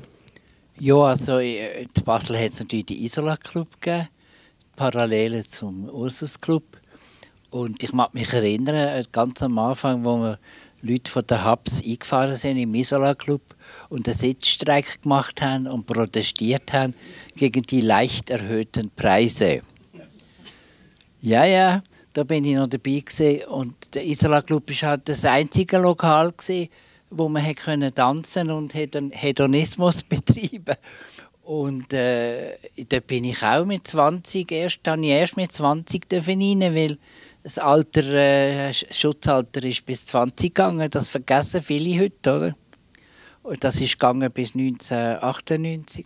[0.80, 4.10] Ja, also äh, in Basel hat es natürlich den Isola Club gegeben,
[4.76, 6.64] parallel zum Ursus Club.
[7.52, 10.40] Und ich mag mich erinnern, äh, ganz am Anfang, wo wir
[10.82, 13.56] Leute von der Hubs eingefahren sind im Isola Club
[13.90, 16.96] und einen Sitzstreik gemacht haben und protestiert haben
[17.36, 19.62] gegen die leicht erhöhten Preise.
[21.22, 21.84] Ja, ja,
[22.14, 23.46] da bin ich noch dabei gewesen.
[23.48, 26.70] und der Isola Club ist halt das einzige Lokal gewesen,
[27.16, 30.76] wo man hat können tanzen und Hedon- Hedonismus betreiben.
[31.44, 32.56] Und äh,
[32.90, 36.98] dort bin ich auch mit 20 erst, dann ich erst mit 20 dürfen rein, weil
[37.44, 40.90] das Alter, äh, Sch- Schutzalter ist bis 20 gegangen.
[40.90, 42.56] Das vergessen viele heute, oder?
[43.44, 46.06] Und das ist gegangen bis 1998.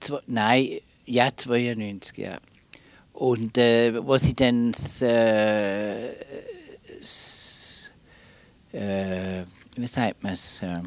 [0.00, 2.38] Zwo- Nein, ja 92, ja.
[3.12, 6.14] Und äh, wo sie dann äh,
[6.98, 7.37] das
[8.72, 9.44] äh,
[9.76, 10.82] wie sagt man es, äh,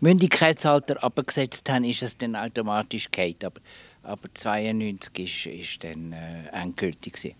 [0.00, 3.44] Mündigkeitsalter abgesetzt haben, ist es dann automatisch geht.
[3.44, 3.60] Aber,
[4.02, 7.36] aber 92 ist, ist dann äh, endgültig gewesen.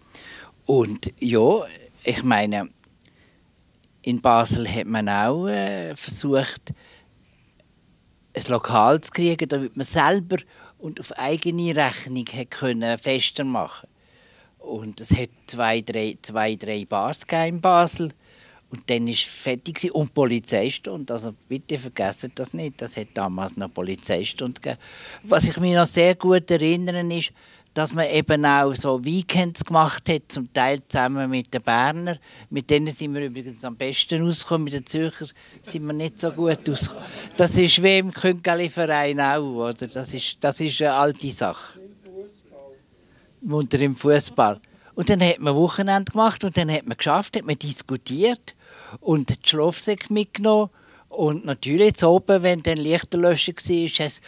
[0.66, 1.64] Und ja,
[2.04, 2.68] ich meine,
[4.02, 6.72] in Basel hat man auch äh, versucht,
[8.32, 10.36] ein Lokal zu kriegen, damit man selber
[10.78, 13.88] und auf eigene Rechnung hat können Fester machen
[14.58, 18.12] Und es hat zwei, drei, zwei, drei Bars gegeben in Basel.
[18.70, 19.74] Und dann war es fertig.
[19.74, 19.92] gewesen.
[19.92, 21.12] Und Polizeistunde.
[21.12, 22.80] Also bitte vergessen das nicht.
[22.80, 24.80] Das hat damals noch Polizeistunde gegeben.
[25.24, 27.32] Was ich mich noch sehr gut erinnere, ist,
[27.74, 32.18] dass man eben auch so Weekends gemacht hat, zum Teil zusammen mit den Berner.
[32.48, 34.64] Mit denen sind wir übrigens am besten ausgekommen.
[34.64, 35.26] Mit den Zürcher
[35.62, 37.08] sind wir nicht so gut ausgekommen.
[37.36, 39.86] Das ist wie im Künkeli-Verein auch, oder?
[39.86, 41.80] Das ist, das ist eine alte Sache.
[43.42, 44.60] Unter im Fußball.
[44.94, 48.54] Und dann hat man Wochenende gemacht und dann hat man geschafft, hat man diskutiert
[49.00, 50.70] und die Schlafsäcke mitgenommen.
[51.08, 54.20] Und natürlich jetzt oben, wenn dann Lichterlöscher war, hat es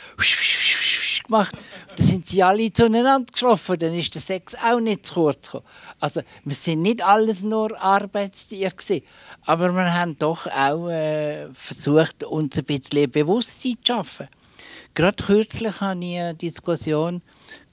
[1.22, 1.54] gemacht.
[1.96, 3.78] Dann sind sie alle zueinander geschlafen.
[3.78, 5.64] Dann ist der Sex auch nicht zu kurz gekommen.
[6.00, 9.04] Also wir sind nicht alles nur Arbeitstiere gewesen,
[9.46, 14.28] aber wir haben doch auch äh, versucht, uns ein bisschen Bewusstsein zu schaffen.
[14.94, 17.22] Gerade kürzlich habe ich eine Diskussion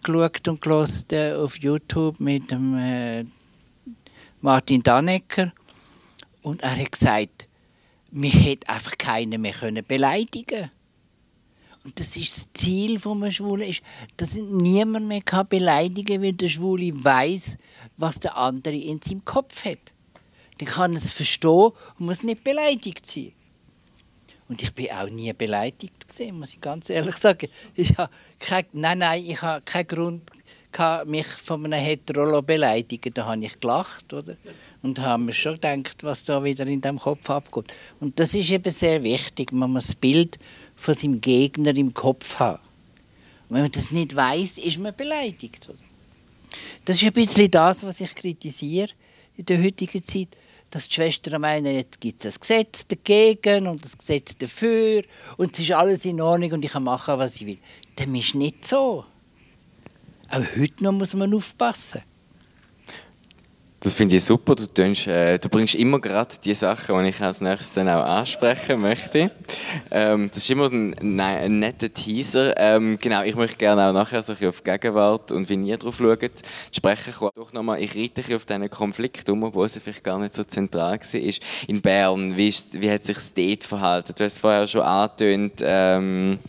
[0.04, 3.26] geschaut und gelesen auf YouTube mit dem äh,
[4.42, 5.52] Martin Dannecker
[6.42, 7.48] und er hat gesagt,
[8.12, 10.72] wir hätten einfach keinen mehr können beleidigen
[11.84, 13.82] und das ist das Ziel vom Schwulen, ist,
[14.18, 17.58] dass niemand mehr kann beleidigen kann, weil der Schwule weiß,
[17.98, 19.94] was der andere in seinem Kopf hat.
[20.58, 23.32] Dann kann er es verstehen und muss nicht beleidigt sein.
[24.50, 27.48] Und ich bin auch nie beleidigt gesehen, muss ich ganz ehrlich sagen.
[27.76, 30.39] Ich habe kein, nein, nein, ich habe keinen Grund
[31.06, 33.14] mich von einem Hetero beleidigen.
[33.14, 34.36] Da habe ich gelacht, oder?
[34.82, 37.66] Und habe mir schon gedacht, was da wieder in dem Kopf abgeht.
[38.00, 39.52] Und das ist eben sehr wichtig.
[39.52, 40.40] Man muss das Bild
[40.76, 42.60] von seinem Gegner im Kopf haben.
[43.50, 45.68] Und wenn man das nicht weiß, ist man beleidigt.
[45.70, 45.80] Oder?
[46.86, 48.90] Das ist ein bisschen das, was ich kritisiere
[49.36, 50.30] in der heutigen Zeit
[50.72, 55.04] dass die Schwestern meinen, jetzt gibt es ein Gesetz dagegen und das Gesetz dafür
[55.38, 57.58] und es ist alles in Ordnung und ich kann machen, was ich will.
[57.98, 59.06] Dem ist nicht so.
[60.32, 62.02] Auch heute noch muss man aufpassen.
[63.82, 64.56] Das finde ich super.
[64.56, 68.04] Du, tönst, äh, du bringst immer gerade die Sachen, die ich als nächstes dann auch
[68.04, 69.32] ansprechen möchte.
[69.90, 72.54] Ähm, das ist immer ein, ein netter Teaser.
[72.58, 75.96] Ähm, genau, ich möchte gerne auch nachher so auf die Gegenwart und wie ihr darauf
[75.96, 76.30] schaut,
[76.74, 77.14] sprechen.
[77.36, 81.00] Doch nochmal, ich reite auf diesen Konflikt um, obwohl es vielleicht gar nicht so zentral
[81.00, 81.34] war.
[81.68, 84.14] In Bern, wie, ist, wie hat sich das dort verhalten?
[84.18, 85.62] Du hast es vorher schon angetönt.
[85.64, 86.40] Ähm,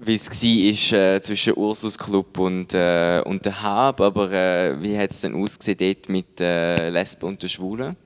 [0.00, 4.96] wie es war äh, zwischen Ursus Club und, äh, und der Hab, aber äh, wie
[4.98, 7.96] hat es denn ausgesehen dort mit äh, Lesben und den Schwulen?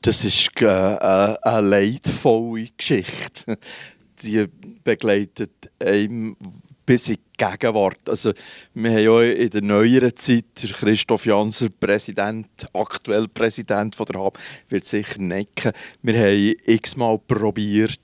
[0.00, 3.56] Das ist äh, eine leidvolle Geschichte.
[4.22, 4.46] Die
[4.84, 6.36] begleitet einem
[6.84, 8.08] bis in die Gegenwart.
[8.08, 8.32] Also,
[8.74, 10.44] wir haben ja in der neueren Zeit
[10.74, 15.72] Christoph Janser, Präsident, aktuell Präsident von der HAB, wird sicher necken.
[16.02, 18.00] Wir haben x-mal probiert,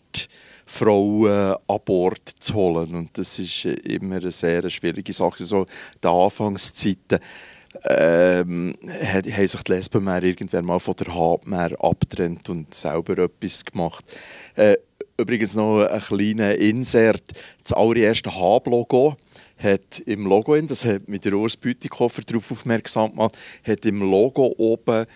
[0.68, 2.94] Frauen an Bord zu holen.
[2.94, 5.42] Und das ist immer eine sehr schwierige Sache.
[5.42, 5.66] So
[6.02, 7.18] die Anfangszeiten
[7.84, 13.64] ähm, haben sich die Lesben mehr irgendwann mal von der Habmeer abgetrennt und selber etwas
[13.64, 14.04] gemacht.
[14.56, 14.76] Äh,
[15.16, 17.24] übrigens noch ein kleiner Insert.
[17.62, 19.16] Das allererste Hab-Logo
[19.58, 24.54] hat im Logo, das hat mit der Urs Bütikofer darauf aufmerksam gemacht, hat im Logo
[24.58, 25.06] oben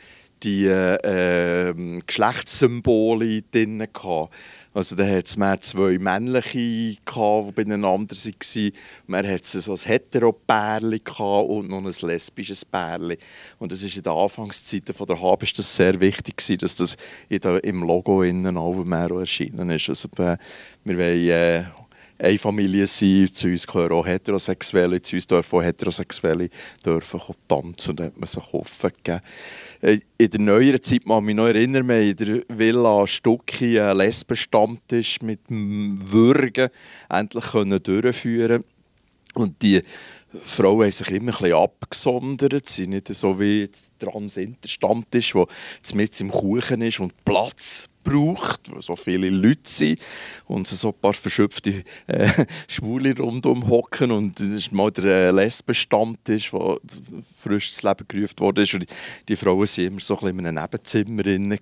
[0.42, 1.72] die äh,
[2.06, 4.34] Geschlechtssymbole drin gehabt.
[4.74, 8.72] Also da hat es mehr zwei männliche, gehabt, die beieinander waren.
[9.06, 13.16] Man hat so ein Hetero-Pärchen und noch ein lesbisches Pärchen.
[13.58, 16.76] Und das ist in den Anfangszeiten von der Hab ist das sehr wichtig gewesen, dass
[16.76, 16.96] das
[17.28, 19.90] im Logo innen auch mehr erschienen ist.
[19.90, 20.38] Also wir
[20.84, 21.64] wollen äh,
[22.22, 26.48] eine Familie sein, zu uns gehören auch Heterosexuelle, zu uns dürfen auch Heterosexuelle
[26.84, 29.22] dürfen tanzen und da hat man sich offen gegeben.
[29.82, 33.98] Äh, in der neueren Zeit, kann mich noch erinnern, wir in der Villa Stucki einen
[33.98, 36.70] Lesbenstammtisch mit Würgen
[37.08, 38.62] endlich können durchführen
[39.34, 39.82] Und die
[40.44, 42.68] Frauen haben sich immer ein bisschen abgesondert.
[42.68, 43.68] Sie sind nicht so wie
[44.00, 45.46] der Transinterstammtisch, der
[45.94, 50.00] mit im Kuchen ist und Platz braucht, wo so viele Leute sind
[50.46, 52.28] und so ein paar verschöpfte äh,
[52.68, 56.78] Schwule rundum hocken und das ist mal der äh, Lesbenstammtisch, der
[57.36, 58.86] frisch ins Leben gerufen wurde und
[59.28, 61.58] die, Frauen waren immer so ein bisschen in einem Nebenzimmer drin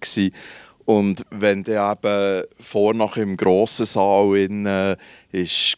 [0.86, 4.96] und wenn dann eben vor nach im grossen Saal in, äh,
[5.30, 5.76] ist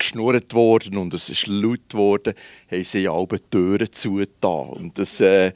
[0.00, 2.34] geschnurrt worden und es ist laut geworden,
[2.70, 5.52] haben sie alle Türen zugetan und das äh,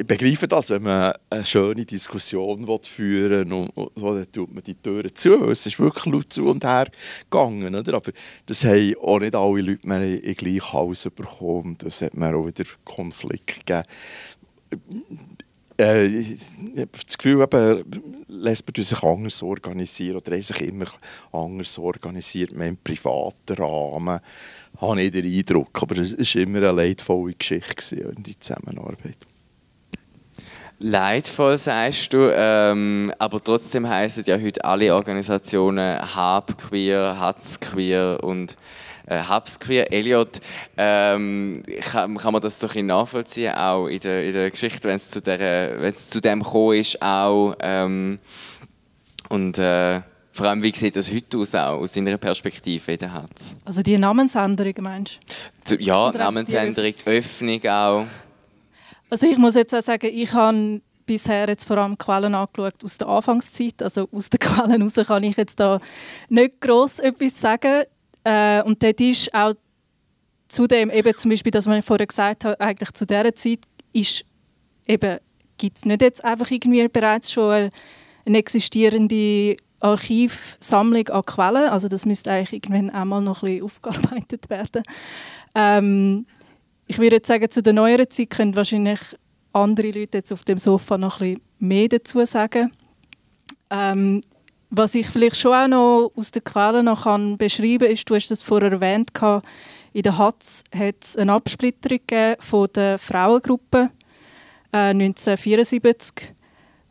[0.00, 4.64] ich begreife das, wenn man eine schöne Diskussion führen will, und so, dann tut man
[4.64, 6.90] die Türen zu, es ist wirklich laut zu und her
[7.30, 7.74] gegangen.
[7.74, 7.94] Oder?
[7.94, 8.10] Aber
[8.46, 11.76] das haben auch nicht alle Leute mehr in gleich Haus bekommen.
[11.78, 13.82] Das hat mir auch wieder Konflikt gegeben.
[15.78, 16.40] Äh, ich
[16.78, 17.84] habe das Gefühl, eben,
[18.28, 20.86] Lesben sich anders organisieren oder haben sich immer
[21.30, 24.20] anders organisiert, mehr im privaten Rahmen,
[24.80, 25.82] habe ich den Eindruck.
[25.82, 29.18] Aber es war immer eine leidvolle Geschichte in die Zusammenarbeit
[30.80, 32.32] leidvoll, sagst du.
[32.34, 38.56] Ähm, aber trotzdem heißen ja heute alle Organisationen Hab Queer, Hatz Queer und
[39.06, 39.92] äh, Hubs Queer.
[39.92, 40.40] Elliot,
[40.76, 44.96] ähm, kann, kann man das so ein nachvollziehen, auch in der, in der Geschichte, wenn
[44.96, 47.54] es zu, zu dem gekommen ist, auch.
[47.60, 48.18] Ähm,
[49.28, 50.00] und äh,
[50.32, 53.56] vor allem, wie sieht das heute aus, auch aus deiner Perspektive in der Hatz?
[53.64, 55.18] Also die Namensänderung, meinst
[55.68, 55.74] du?
[55.76, 58.06] Ja, Oder Namensänderung, Öffnung auch.
[59.10, 62.98] Also ich muss jetzt auch sagen, ich habe bisher jetzt vor allem Quellen angeschaut aus
[62.98, 63.82] der Anfangszeit.
[63.82, 65.80] Also aus den Quellen heraus kann ich jetzt da
[66.28, 67.82] nicht gross etwas sagen.
[68.22, 69.54] Äh, und dort ist auch
[70.46, 73.60] zudem eben zum Beispiel das, was ich vorher gesagt habe, eigentlich zu dieser Zeit
[73.92, 74.24] ist
[74.86, 75.18] eben,
[75.58, 77.70] gibt es nicht jetzt einfach irgendwie bereits schon
[78.26, 81.70] eine, existierende Archivsammlung an Quellen.
[81.70, 84.84] Also das müsste eigentlich irgendwann einmal noch ein bisschen aufgearbeitet werden.
[85.56, 86.26] Ähm,
[86.90, 88.98] ich würde jetzt sagen, zu der neueren Zeit können wahrscheinlich
[89.52, 92.72] andere Leute jetzt auf dem Sofa noch ein bisschen mehr dazu sagen.
[93.70, 94.20] Ähm,
[94.70, 98.16] was ich vielleicht schon auch noch aus den Quellen noch kann beschreiben kann, ist, du
[98.16, 99.12] hast es vorher erwähnt,
[99.92, 102.00] in der HATZ hat es eine Absplitterung
[102.40, 103.90] von der Frauengruppe
[104.72, 106.34] äh, 1974,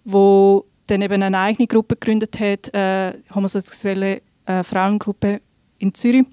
[0.06, 5.42] wo dann eben eine eigene Gruppe gegründet hat, äh, homosexuelle äh, Frauengruppe
[5.78, 6.26] in Zürich.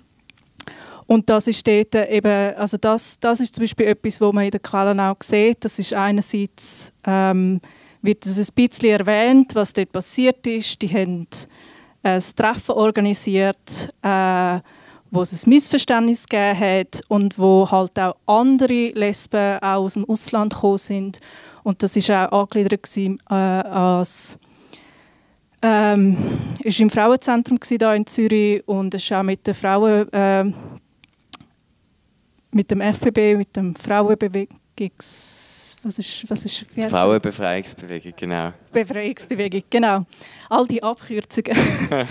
[1.06, 4.50] Und das ist dort eben, also das, das ist zum Beispiel etwas, wo man in
[4.50, 5.64] den Quellen auch sieht.
[5.64, 7.60] Das ist einerseits, ähm,
[8.02, 10.82] wird es ein bisschen erwähnt, was dort passiert ist.
[10.82, 11.26] Die haben
[12.02, 14.60] ein Treffen organisiert, äh,
[15.10, 20.04] wo es ein Missverständnis gegeben hat und wo halt auch andere Lesben auch aus dem
[20.08, 21.20] Ausland gekommen sind.
[21.62, 24.38] Und das war auch angegliedert gewesen, äh, als
[25.62, 26.16] ähm,
[26.62, 30.44] ist im Frauenzentrum hier in Zürich und es ist auch mit den Frauen äh,
[32.56, 35.76] mit dem FPB, mit dem Frauenbewegungs...
[35.82, 38.52] Was ist, was ist, Die Frauenbefreiungsbewegung, genau.
[38.72, 40.04] Befreiungsbewegung, genau.
[40.48, 41.56] All die Abkürzungen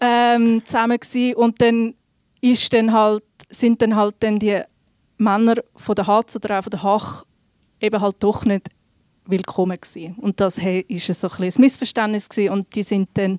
[0.00, 1.34] ähm, zusammen gewesen.
[1.34, 1.94] Und dann,
[2.40, 4.62] ist dann halt, sind dann halt dann die
[5.18, 7.24] Männer von der HAZ oder auch von der HACH
[7.80, 8.68] eben halt doch nicht
[9.26, 10.14] willkommen gewesen.
[10.20, 12.52] Und das war so ein, ein Missverständnis gewesen.
[12.52, 13.38] und die sind dann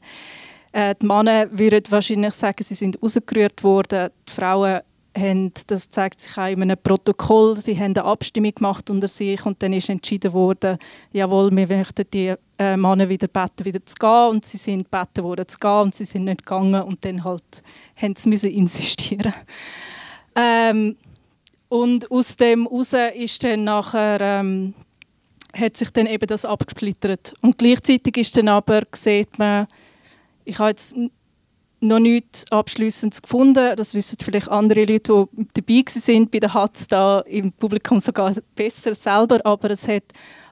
[0.73, 4.09] äh, die Männer würden wahrscheinlich sagen, sie sind rausgerührt worden.
[4.27, 4.81] Die Frauen
[5.17, 9.45] haben, das zeigt sich auch in einem Protokoll, sie haben eine Abstimmung gemacht unter sich
[9.45, 10.77] und dann ist entschieden worden,
[11.11, 15.23] jawohl, wir möchten die äh, Männer wieder beten, wieder zu gehen und sie sind gebeten
[15.23, 17.43] worden zu gehen und sie sind nicht gegangen und dann halt
[17.95, 19.33] haben sie müssen insistieren.
[20.35, 20.95] Ähm,
[21.67, 24.73] und aus dem heraus ist dann nachher ähm,
[25.53, 29.67] hat sich dann eben das abgesplittert und gleichzeitig ist dann aber sieht man,
[30.45, 30.95] ich habe jetzt
[31.81, 33.75] noch nichts Abschließendes gefunden.
[33.75, 38.33] Das wissen vielleicht andere Leute, die dabei sind bei der HATS da im Publikum sogar
[38.55, 39.39] besser selber.
[39.45, 40.03] Aber es hat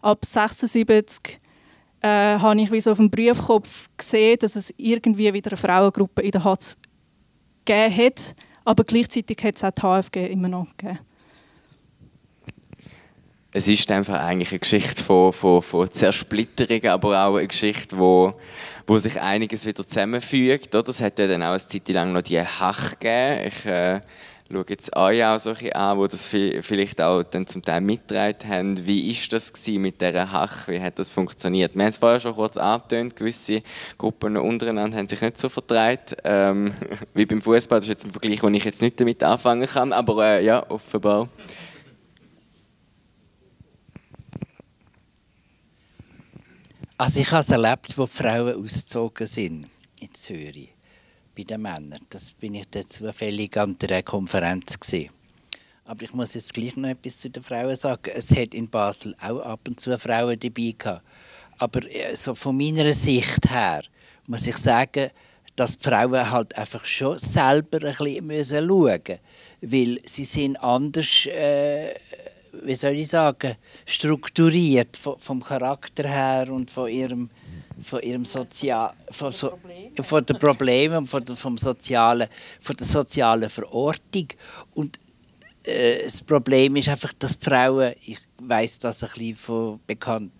[0.02, 1.40] ab 76
[2.02, 6.22] äh, habe ich wie so auf dem Briefkopf gesehen, dass es irgendwie wieder eine Frauengruppe
[6.22, 6.78] in der HATS
[7.66, 8.36] gegeben hat.
[8.66, 11.00] Aber gleichzeitig hat es auch die HFG immer noch gegeben
[13.52, 18.36] es ist einfach eigentlich eine Geschichte von, von, von Zersplitterung, aber auch eine Geschichte, wo,
[18.86, 20.76] wo sich einiges wieder zusammenfügt.
[20.76, 20.90] Oder?
[20.90, 23.48] Es hat ja dann auch eine Zeit lang noch die Hach gegeben.
[23.48, 24.02] Ich äh,
[24.52, 28.48] schaue jetzt euch auch so ein an, die das vielleicht auch dann zum Teil mitgetragen
[28.48, 28.86] haben.
[28.86, 30.68] Wie ist das mit dieser Hach?
[30.68, 31.74] Wie hat das funktioniert?
[31.74, 33.62] Wir haben es vorher schon kurz angetönt, gewisse
[33.98, 36.02] Gruppen untereinander haben sich nicht so vertragen.
[36.24, 36.74] Ähm,
[37.16, 39.92] wie beim Fußball, das ist jetzt ein Vergleich, wo ich jetzt nicht damit anfangen kann,
[39.92, 41.28] aber äh, ja, offenbar.
[47.02, 49.68] Also ich habe es erlebt, wo die Frauen ausgezogen sind
[50.02, 50.74] in Zürich
[51.34, 52.06] bei den Männern.
[52.10, 55.10] Das bin ich dann zufällig an der Konferenz gesehen.
[55.86, 58.12] Aber ich muss jetzt gleich noch etwas zu den Frauen sagen.
[58.14, 61.06] Es hat in Basel auch ab und zu Frauen dabei gehabt.
[61.58, 63.82] Aber äh, so von meiner Sicht her
[64.28, 65.12] muss ich sagen,
[65.56, 69.20] dass die Frauen halt einfach schon selber ein bisschen schauen müssen.
[69.62, 71.94] Weil sie sind anders äh,
[72.52, 77.30] wie soll ich sagen, strukturiert vom Charakter her und von ihrem,
[77.82, 79.58] von ihrem Sozial, von, so,
[80.02, 82.28] von den Problemen, von der, sozialen,
[82.60, 84.28] von der sozialen Verortung.
[84.74, 85.00] Und
[85.64, 90.32] äh, das Problem ist einfach, dass Frauen, ich weiß das ein bisschen von bekannt,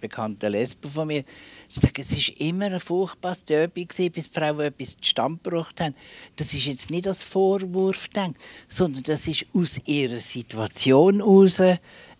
[0.00, 1.24] bekannten Lesben von mir,
[1.68, 5.94] ich sage, es war immer ein furchtbares Derby, bis die Frauen etwas zustande gebracht haben.
[6.36, 11.60] Das ist jetzt nicht als Vorwurf, denkt, sondern das ist aus ihrer Situation heraus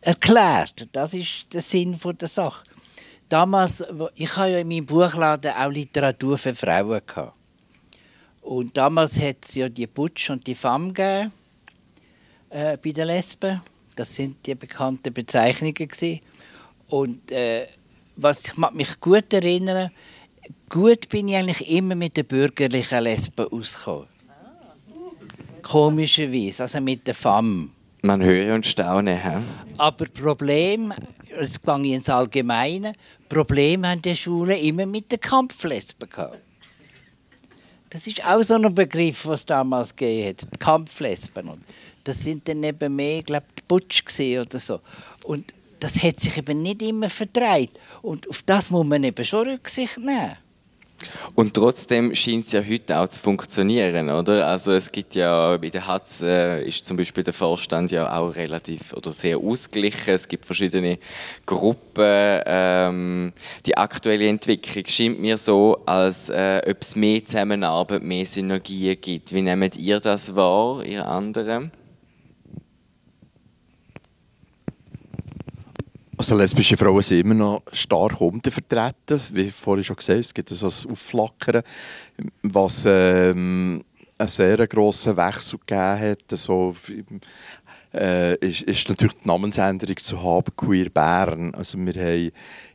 [0.01, 0.89] erklärt.
[0.93, 2.63] Das ist der Sinn der Sache.
[3.29, 3.85] Damals,
[4.15, 7.01] ich hatte ja in meinem Buchladen auch Literatur für Frauen.
[7.07, 7.35] Gehabt.
[8.43, 11.33] Und damals hat es ja die Butch und die Femme gegeben,
[12.51, 13.63] äh, bei den Lesben.
[13.97, 15.75] Das sind die bekannten Bezeichnungen.
[15.75, 16.21] Gewesen.
[16.95, 17.67] Und äh,
[18.15, 19.91] was ich mich gut erinnere,
[20.69, 24.07] gut bin ich eigentlich immer mit den bürgerlichen Lesben ausgekommen.
[25.61, 27.71] Komischerweise, also mit der Femme.
[28.03, 29.21] Man höre und staune.
[29.21, 29.43] He?
[29.77, 30.95] Aber Problem,
[31.37, 32.93] jetzt gehe ich ins Allgemeine,
[33.29, 36.39] Problem haben die Schulen immer mit den Kampflesben gehabt.
[37.91, 41.51] Das ist auch so ein Begriff, was damals gegeben hat, die Kampflesben.
[42.05, 44.79] das sind dann eben mehr, glaube ich, Butch oder so.
[45.25, 47.73] Und das hat sich eben nicht immer verdreht.
[48.01, 50.39] Und auf das muss man eben schon Rücksicht nehmen.
[51.35, 54.47] Und trotzdem scheint es ja heute auch zu funktionieren, oder?
[54.47, 58.35] Also es gibt ja, bei der HATZ äh, ist zum Beispiel der Vorstand ja auch
[58.35, 60.15] relativ oder sehr ausgeglichen.
[60.15, 60.99] Es gibt verschiedene
[61.45, 62.41] Gruppen.
[62.47, 63.33] Ähm,
[63.67, 69.35] die aktuelle Entwicklung scheint mir so, als äh, ob es mehr Zusammenarbeit, mehr Synergien gibt.
[69.35, 71.73] Wie nehmt ihr das wahr, ihr anderen?
[76.25, 80.91] Also lesbische Frauen sind immer noch stark untervertreten, wie vorhin schon gesagt, es gibt ein
[80.91, 81.63] Aufflackern,
[82.41, 83.85] was ähm,
[84.17, 86.23] einen sehr grossen Wechsel gegeben hat.
[86.31, 86.75] Also,
[87.93, 91.55] äh, ist, ist natürlich die Namensänderung zu haben, Queer Bern.
[91.55, 92.31] Also wir haben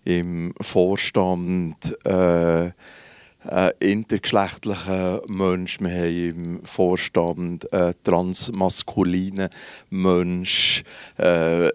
[0.06, 9.50] im Vorstand äh, äh, intergeschlechtlichen Mensch, wir haben im Vorstand einen transmaskulinen
[9.90, 10.84] Mensch.
[11.18, 11.70] Äh,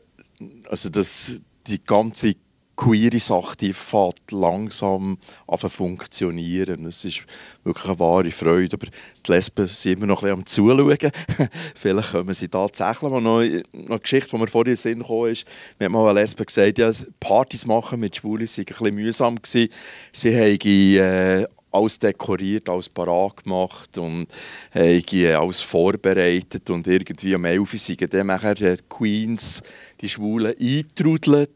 [0.68, 2.34] also das, die ganze
[2.76, 6.86] queere Sache die fährt langsam an zu funktionieren.
[6.86, 7.24] Es ist
[7.62, 8.76] wirklich eine wahre Freude.
[8.76, 11.12] Aber die Lesben sind immer noch ein bisschen am Zuschauen.
[11.74, 15.26] Vielleicht kommen sie tatsächlich mal noch, eine Geschichte, die mir vorhin in den Sinn kam,
[15.26, 15.44] ist,
[15.78, 16.90] mir hat mal eine Lesbe gesagt, ja,
[17.20, 19.70] Partys machen mit Schwulen sei ein bisschen mühsam gewesen.
[20.12, 20.58] Sie haben
[20.98, 24.26] äh, alles dekoriert, alles parat gemacht und
[24.74, 25.02] äh,
[25.34, 29.62] alles vorbereitet und irgendwie am 11 Uhr sind dann nachher die Queens,
[30.00, 31.50] die Schwulen, eingetrudelt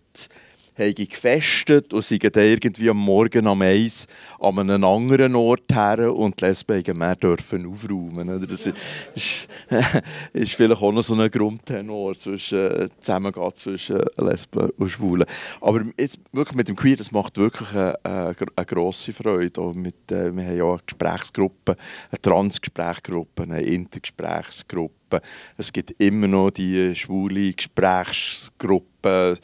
[0.78, 4.06] haben gefestet und sind dann irgendwie am Morgen am Eis
[4.38, 8.46] an einem anderen Ort her und die Lesben mehr dürfen aufräumen.
[8.46, 9.48] Das ist,
[10.32, 15.26] ist, vielleicht auch noch so ein Grundtenor zwischen Zusammengehen zwischen Lesben und Schwulen.
[15.60, 19.60] Aber jetzt wirklich mit dem Queer, das macht wirklich eine, eine, eine grosse Freude.
[19.60, 21.76] Auch mit, äh, wir haben ja eine Gesprächsgruppe,
[22.10, 25.20] eine Transgesprächsgruppe, eine Intergesprächsgruppe.
[25.56, 29.38] Es gibt immer noch die schwule Gesprächsgruppe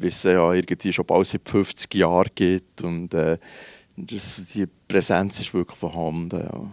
[0.00, 2.82] wie es ja irgendwie schon bald seit 50 Jahren gibt.
[2.82, 3.38] Und äh,
[3.96, 6.40] das, die Präsenz ist wirklich vorhanden.
[6.40, 6.70] Ja.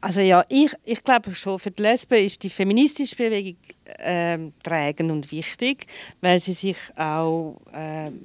[0.00, 3.58] Also ja, ich, ich glaube schon, für die Lesben ist die feministische Bewegung
[3.98, 5.86] äh, trägend und wichtig,
[6.20, 8.24] weil sie sich auch, ähm,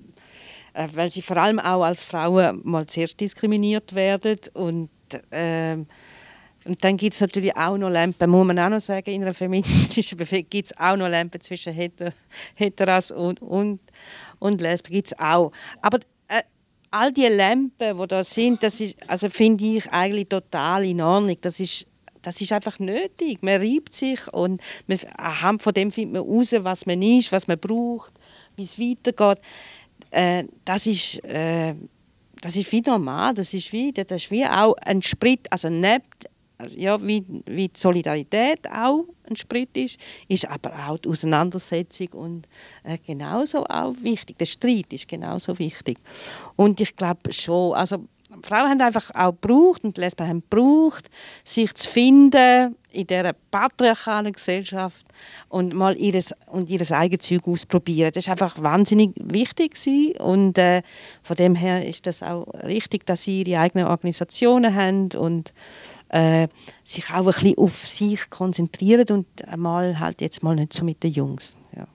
[0.74, 4.90] äh, weil sie vor allem auch als Frauen mal zuerst diskriminiert werden und
[5.32, 5.78] äh,
[6.66, 9.34] und dann gibt es natürlich auch noch Lampen, muss man auch noch sagen, in einer
[9.34, 12.14] feministischen Bewegung gibt es auch noch Lampen zwischen Heter,
[12.56, 13.80] Heteras und, und,
[14.40, 15.52] und Lesben, gibt es auch.
[15.82, 16.00] Aber
[16.30, 16.42] äh,
[16.92, 21.38] all die Lampen, die da sind, das also finde ich eigentlich total in Ordnung.
[21.42, 21.86] Das ist,
[22.22, 23.42] das ist einfach nötig.
[23.42, 27.48] Man reibt sich und man, anhand von dem findet man heraus, was man ist, was
[27.48, 28.14] man braucht,
[28.56, 29.44] wie es weitergeht.
[30.12, 31.24] Äh, das ist...
[31.26, 31.76] Äh,
[32.42, 36.04] das ist wie normal, das ist wie, das ist wie auch ein Sprit, also neben
[36.76, 42.48] ja, wie, wie die Solidarität auch ein Sprit ist, ist aber auch die Auseinandersetzung und
[42.84, 44.38] äh, genauso auch wichtig.
[44.38, 45.98] Der Streit ist genauso wichtig.
[46.56, 48.06] Und ich glaube schon, also
[48.42, 51.10] Frauen haben einfach auch gebraucht und Lesben haben gebraucht,
[51.44, 55.06] sich zu finden in dieser patriarchalen Gesellschaft
[55.50, 58.12] und mal ihres, und ihres eigenes Zeug ausprobieren.
[58.14, 59.78] Das ist einfach wahnsinnig wichtig
[60.20, 60.82] und äh,
[61.22, 65.54] von dem her ist das auch richtig, dass sie ihre eigenen Organisationen haben und
[66.14, 66.48] äh,
[66.84, 71.02] sich auch ein bisschen auf sich konzentrieren und einmal halt jetzt mal nicht so mit
[71.02, 71.58] den Jungs.
[71.76, 71.88] Ja.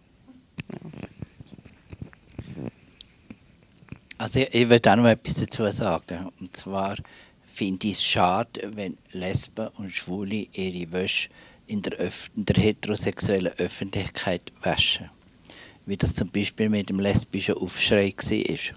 [0.73, 0.79] Ja.
[4.19, 6.31] Also ich, ich will auch noch etwas dazu sagen.
[6.41, 6.97] Und zwar
[7.45, 11.29] finde ich es schade, wenn Lesben und Schwule ihre Wäsche
[11.69, 15.11] in der, Öf in der heterosexuellen Öffentlichkeit waschen.
[15.87, 18.77] Wie das zum Beispiel mit dem lesbischen Aufschrei war.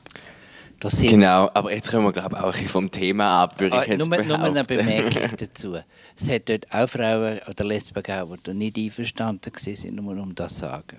[1.10, 4.10] Genau, aber jetzt kommen wir glaube ich auch vom Thema ab, würde ah, ich jetzt
[4.10, 5.78] nur, nur eine Bemerkung dazu.
[6.18, 10.54] Es hat dort auch Frauen oder Lesben gegeben, die nicht einverstanden waren, nur um das
[10.56, 10.98] zu sagen.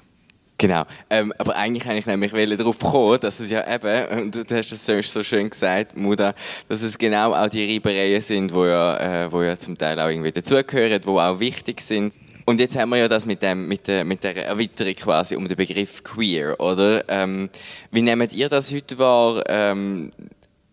[0.62, 4.56] Genau, ähm, aber eigentlich kann ich nämlich darauf kommen, dass es ja eben, und du
[4.56, 6.36] hast das so schön gesagt, Muda,
[6.68, 10.08] dass es genau auch die Reibereien sind, die ja, äh, wo ja zum Teil auch
[10.08, 13.88] irgendwie dazugehören, die auch wichtig sind und jetzt haben wir ja das mit, dem, mit,
[13.88, 17.04] der, mit der Erweiterung quasi um den Begriff queer, oder?
[17.08, 17.50] Ähm,
[17.90, 19.42] wie nehmt ihr das heute wahr?
[19.48, 20.12] Ähm,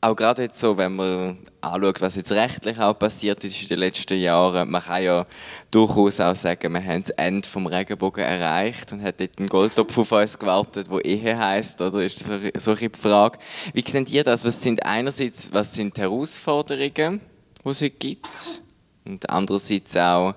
[0.02, 3.80] auch gerade jetzt so, wenn man anschaut, was jetzt rechtlich auch passiert ist in den
[3.80, 5.26] letzten Jahren, man kann ja
[5.72, 9.98] durchaus auch sagen, wir haben das Ende vom Regenbogen erreicht und hat dort einen Goldtopf
[9.98, 13.40] auf uns gewartet, wo Ehe heißt, oder ist das so, eine Frage?
[13.74, 14.46] Wie seht ihr das?
[14.46, 17.20] Was sind einerseits, was sind die Herausforderungen,
[17.64, 18.62] die es heute gibt,
[19.06, 20.36] und andererseits auch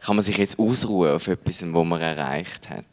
[0.00, 2.84] kann man sich jetzt ausruhen auf etwas, was man erreicht hat?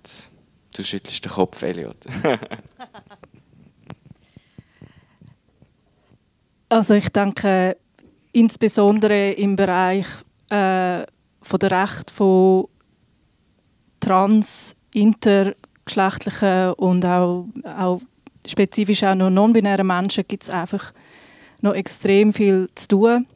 [0.76, 1.98] Du schüttelst den Kopf, Elliot.
[6.70, 7.78] also ich denke,
[8.32, 10.08] insbesondere im Bereich
[10.50, 11.04] äh,
[11.42, 12.68] von der Recht von
[14.00, 17.48] trans, intergeschlechtlichen und auch,
[17.78, 18.02] auch
[18.48, 20.94] spezifisch auch noch non-binären Menschen gibt es einfach
[21.62, 23.28] noch extrem viel zu tun.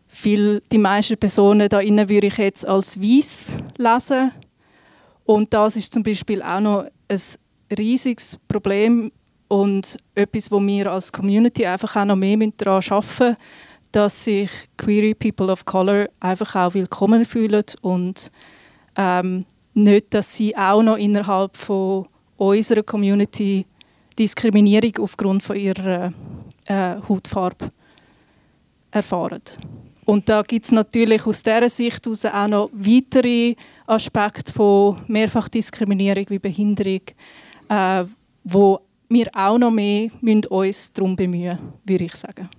[0.07, 4.31] viel, die meisten Personen da rein würde ich jetzt als weiß lesen.
[5.25, 7.19] Und das ist zum Beispiel auch noch ein
[7.77, 9.11] riesiges Problem
[9.47, 13.35] und etwas, wo wir als Community einfach auch noch mehr daran arbeiten müssen,
[13.91, 18.31] dass sich queer People of Color einfach auch willkommen fühlen und
[18.95, 23.65] ähm, nicht, dass sie auch noch innerhalb von unserer Community
[24.17, 26.11] Diskriminierung aufgrund von ihrer
[26.65, 27.71] äh, Hautfarbe
[28.91, 29.41] erfahren.
[30.05, 33.55] Und da gibt es natürlich aus dieser Sicht auch noch weitere
[33.87, 37.01] Aspekte von Mehrfachdiskriminierung wie Behinderung,
[37.69, 38.03] äh,
[38.43, 42.49] wo wir auch noch mehr müssen uns darum bemühen würde ich sagen.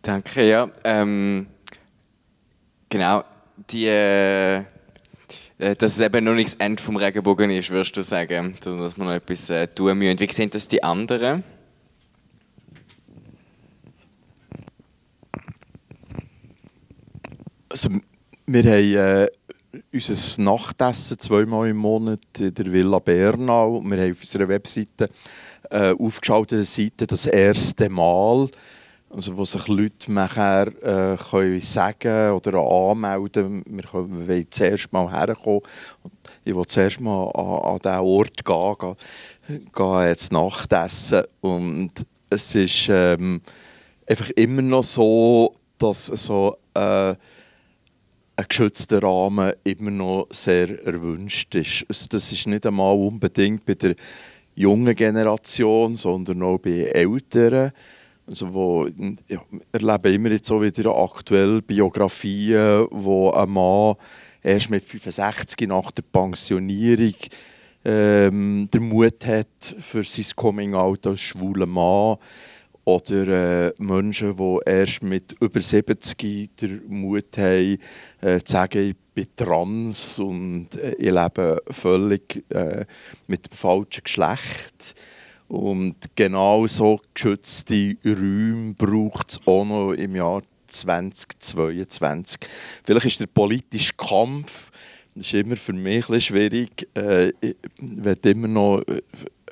[0.00, 0.70] Danke, ja.
[0.84, 1.46] Ähm,
[2.88, 3.24] genau,
[3.70, 4.62] die, äh,
[5.58, 9.04] dass es eben noch nicht das Ende vom Regenbogen ist, würdest du sagen, dass wir
[9.04, 10.18] noch etwas äh, tun müssen.
[10.18, 11.42] Wie sehen das die anderen?
[17.76, 17.90] Also,
[18.46, 19.28] wir haben
[19.74, 23.82] äh, unser Nachtessen zweimal im Monat in der Villa Bernau.
[23.84, 25.10] Wir haben auf unserer Webseite
[25.68, 28.48] äh, aufgeschaltete Seite das erste Mal,
[29.10, 35.12] also wo sich Leute nachher äh, können sagen oder anmelden wir, können, wollen zuerst mal
[35.12, 35.60] herkommen.
[36.46, 38.96] Ich will zuerst mal an, an diesen Ort gehen,
[39.48, 41.24] gehen, gehen jetzt Nachtessen.
[41.42, 41.92] Und
[42.30, 43.42] es ist ähm,
[44.08, 47.14] einfach immer noch so, dass so äh,
[48.36, 51.86] ein geschützter Rahmen immer noch sehr erwünscht ist.
[51.88, 53.94] Also das ist nicht einmal unbedingt bei der
[54.54, 57.72] jungen Generation, sondern auch bei Älteren.
[58.26, 58.88] Also wo,
[59.28, 59.40] ja,
[59.72, 63.94] erleben immer jetzt so wieder aktuell Biografien, wo ein Mann
[64.42, 67.14] erst mit 65 nach der Pensionierung
[67.84, 72.16] ähm, den Mut hat für sein Coming-out als schwuler Mann
[72.86, 77.78] oder äh, Menschen, die erst mit über 70 den Mut haben,
[78.20, 82.86] äh, zu sagen, ich bin trans und äh, ich lebe völlig äh,
[83.26, 84.94] mit dem falschen Geschlecht.
[85.48, 92.38] Und genau so geschützte Räume braucht es auch noch im Jahr 2022.
[92.84, 94.70] Vielleicht ist der politische Kampf,
[95.16, 97.56] das ist immer für mich ein schwierig, äh, ich
[98.26, 98.82] immer noch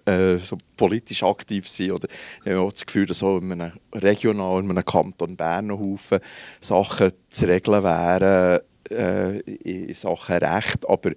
[0.04, 1.92] äh, so politisch aktiv sein.
[1.92, 2.08] Oder
[2.44, 5.78] ich habe auch das Gefühl, dass auch in einem regional, in einem Kanton Bern noch
[5.78, 6.20] Haufen
[6.60, 10.88] Sachen zu regeln wären, äh, in Sachen Recht.
[10.88, 11.12] Aber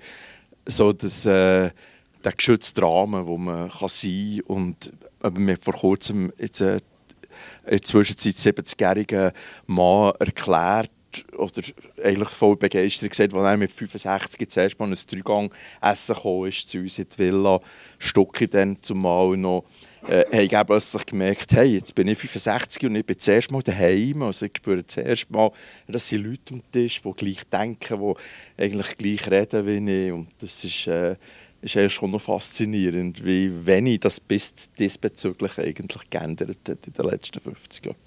[0.66, 1.72] so dass, äh,
[2.24, 4.56] der geschützte Rahmen, wo man kann sein kann.
[4.56, 4.94] Und
[5.38, 6.80] mir vor kurzem jetzt, äh,
[7.66, 9.32] in der Zwischenzeit 70-jährigen
[9.68, 10.92] Mann erklärt,
[11.38, 11.62] oder
[12.04, 16.68] eigentlich voll begeistert gesagt, als er mit 65 zuerst mal ein Dreigang essen kam, ist
[16.68, 17.60] zu uns in die Villa,
[18.00, 19.64] Stocki dann zumal noch,
[20.08, 23.62] äh, habe ich plötzlich gemerkt, hey, jetzt bin ich 65 und ich bin zuerst mal
[23.62, 25.52] daheim, also ich spüre zuerst mal,
[25.88, 30.12] das sind Leute am Tisch, die gleich denken, die eigentlich gleich reden wie ich.
[30.12, 30.88] Und das ist...
[30.88, 31.16] Äh,
[31.60, 37.06] ist eigentlich schon noch faszinierend, wie wenig das bis diesbezüglich eigentlich geändert hat in den
[37.06, 37.98] letzten 50 Jahren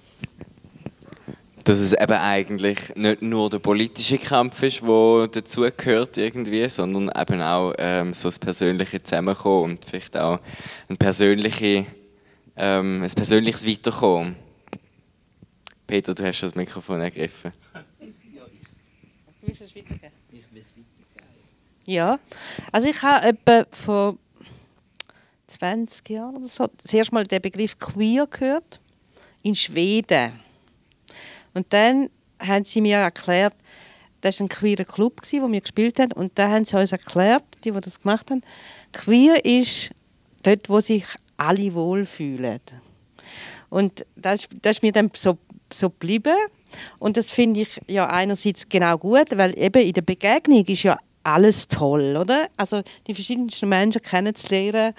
[1.64, 7.42] dass es eben eigentlich nicht nur der politische Kampf ist, der dazugehört irgendwie, sondern eben
[7.42, 10.40] auch ähm, so das persönliche Zusammenkommen und vielleicht auch
[10.88, 11.86] ein, persönliche,
[12.56, 14.36] ähm, ein persönliches Weiterkommen.
[15.86, 17.52] Peter, du hast das Mikrofon ergriffen.
[19.42, 19.64] Willst du?
[19.64, 21.40] Ich will es weitergeben.
[21.86, 22.18] Ja,
[22.70, 24.16] also ich habe etwa vor
[25.48, 28.80] 20 Jahren oder so das erste Mal den Begriff queer gehört
[29.42, 30.49] in Schweden.
[31.54, 33.54] Und dann haben sie mir erklärt,
[34.20, 36.12] das war ein queerer Club, wo wir gespielt haben.
[36.12, 38.42] Und da haben sie uns erklärt, die, die das gemacht haben,
[38.92, 39.90] queer ist
[40.42, 41.04] dort, wo sich
[41.36, 42.60] alle wohlfühlen.
[43.70, 45.38] Und das, das ist mir dann so,
[45.72, 46.34] so geblieben.
[46.98, 50.98] Und das finde ich ja einerseits genau gut, weil eben in der Begegnung ist ja
[51.22, 52.48] alles toll, oder?
[52.56, 54.94] Also die verschiedensten Menschen kennenzulernen,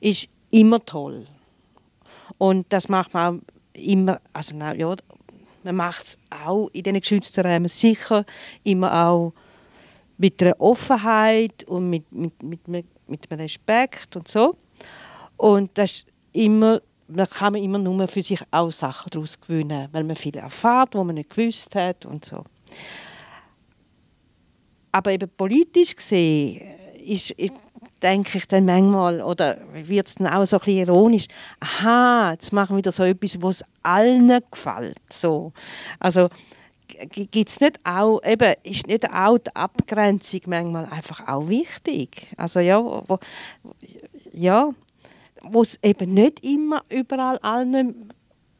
[0.00, 1.26] ist immer toll.
[2.38, 3.42] Und das macht man auch
[3.74, 4.96] immer, also ja,
[5.64, 8.24] man macht es auch in diesen geschützten Räumen sicher
[8.62, 9.32] immer auch
[10.16, 14.56] mit einer Offenheit und mit, mit, mit, mit einem Respekt und so.
[15.36, 19.88] Und das ist immer, da kann man immer nur für sich auch Sachen daraus gewinnen,
[19.90, 22.44] weil man viel erfährt, wo man nicht gewusst hat und so.
[24.92, 26.62] Aber eben politisch gesehen
[27.04, 27.34] ist
[28.04, 31.26] denke ich dann manchmal, oder wird es dann auch so ein bisschen ironisch,
[31.58, 35.00] aha, jetzt machen wir wieder so etwas, was allen gefällt.
[35.10, 35.52] So.
[35.98, 36.28] Also
[36.86, 42.32] gibt es nicht auch, eben, ist nicht auch die Abgrenzung manchmal einfach auch wichtig?
[42.36, 43.18] Also ja, wo,
[44.32, 44.70] ja,
[45.42, 48.10] wo es eben nicht immer überall allen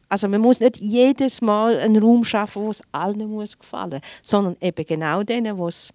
[0.09, 4.57] also man muss nicht jedes Mal einen Raum schaffen, wo es allen muss gefallen, sondern
[4.61, 5.93] eben genau denen, wo es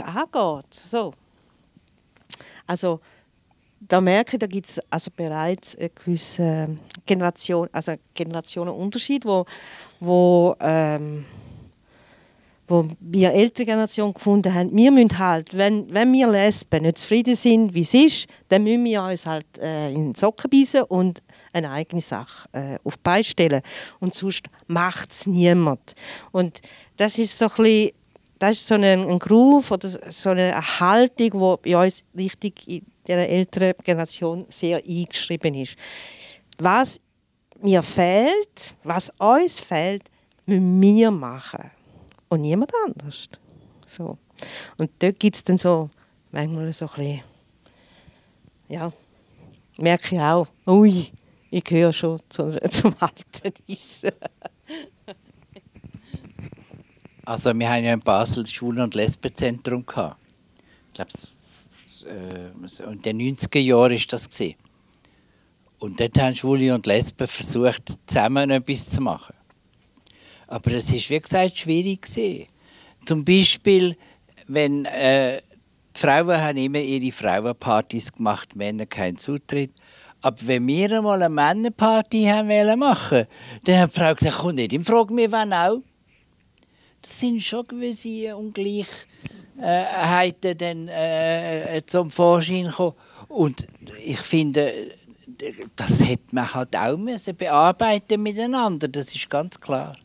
[0.00, 0.74] angeht.
[0.74, 1.12] So.
[2.68, 3.00] Also
[3.80, 9.46] da merke ich, da gibt es also bereits einen gewissen Generation, also Generationenunterschied, wo,
[10.00, 11.24] wo, ähm,
[12.66, 17.34] wo wir ältere Generation gefunden haben, wir müssen halt, wenn, wenn wir Lesben nicht zufrieden
[17.34, 21.22] sind, wie es ist, dann müssen wir uns halt äh, in den Socken beißen und
[21.52, 23.62] eine eigene Sache äh, auf die Beine stellen.
[24.00, 25.94] Und sonst macht es niemand.
[26.30, 26.60] Und
[26.96, 27.92] das ist so ein bisschen
[28.38, 32.86] das ist so ein, ein Groove oder so eine Haltung, die bei uns richtig in
[33.06, 35.76] der älteren Generation sehr eingeschrieben ist.
[36.58, 36.98] Was
[37.60, 40.04] mir fehlt, was uns fehlt,
[40.46, 41.70] müssen wir machen
[42.28, 43.28] und niemand anders.
[43.86, 44.18] So.
[44.76, 45.90] Und dort gibt es dann so
[46.30, 47.20] manchmal so ein bisschen,
[48.68, 48.92] ja,
[49.78, 51.10] merke ich auch, ui,
[51.50, 54.12] ich gehöre schon zum, zum alten Eisen.
[57.28, 59.80] Also wir haben ja in Basel das Schwulen- und Lesbenzentrum.
[59.80, 61.10] Ich glaube,
[62.06, 64.30] äh, in den 90er Jahren war das.
[64.30, 64.54] Gewesen.
[65.78, 69.34] Und dort haben Schwule und Lesben versucht, zusammen etwas zu machen.
[70.46, 72.00] Aber es war, wie gesagt, schwierig.
[72.00, 72.46] Gewesen.
[73.04, 73.98] Zum Beispiel,
[74.46, 75.42] wenn äh,
[75.94, 79.72] die Frauen haben immer ihre Frauenpartys gemacht, Männer keinen Zutritt.
[80.22, 83.26] Aber wenn wir einmal eine Männerparty haben wollen machen,
[83.64, 85.82] dann hat die Frau gesagt, komm nicht in Frage, wir wollen auch
[87.08, 92.96] sind schon gewisse Ungleichheiten dann, äh, zum Vorschein gekommen.
[93.28, 93.66] Und
[94.04, 94.90] ich finde,
[95.76, 99.96] das hätte man halt auch müssen bearbeiten miteinander, das ist ganz klar.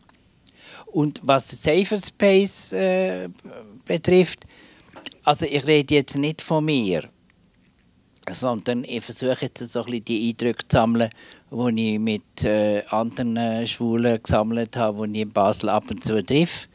[0.88, 3.30] Und was Safer Space äh,
[3.86, 4.46] betrifft,
[5.24, 7.04] also ich rede jetzt nicht von mir,
[8.30, 11.10] sondern ich versuche jetzt so ein bisschen die Eindrücke zu sammeln,
[11.52, 16.24] die ich mit äh, anderen Schwulen gesammelt habe, die ich in Basel ab und zu
[16.24, 16.68] treffe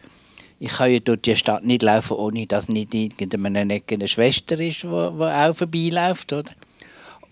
[0.60, 4.58] ich kann ja durch die Stadt nicht laufen, ohne dass nicht irgendeine Ecke eine Schwester
[4.58, 6.32] ist, die auch vorbeiläuft.
[6.32, 6.52] Oder?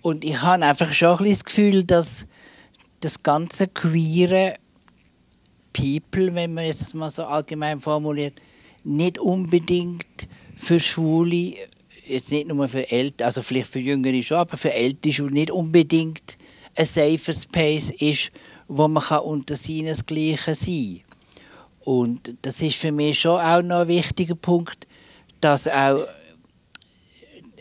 [0.02, 2.28] Und ich habe einfach schon ein das Gefühl, dass
[3.00, 4.54] das ganze queere
[5.72, 8.34] People, wenn man es mal so allgemein formuliert,
[8.84, 11.54] nicht unbedingt für Schwule,
[12.06, 15.50] jetzt nicht nur für Ältere, also vielleicht für Jüngere schon, aber für Ältere schon nicht
[15.50, 16.38] unbedingt
[16.76, 18.30] ein safer Space ist,
[18.68, 21.05] wo man unter seinesgleichen sein kann.
[21.86, 24.88] Und das ist für mich schon auch noch ein wichtiger Punkt,
[25.40, 26.04] dass auch,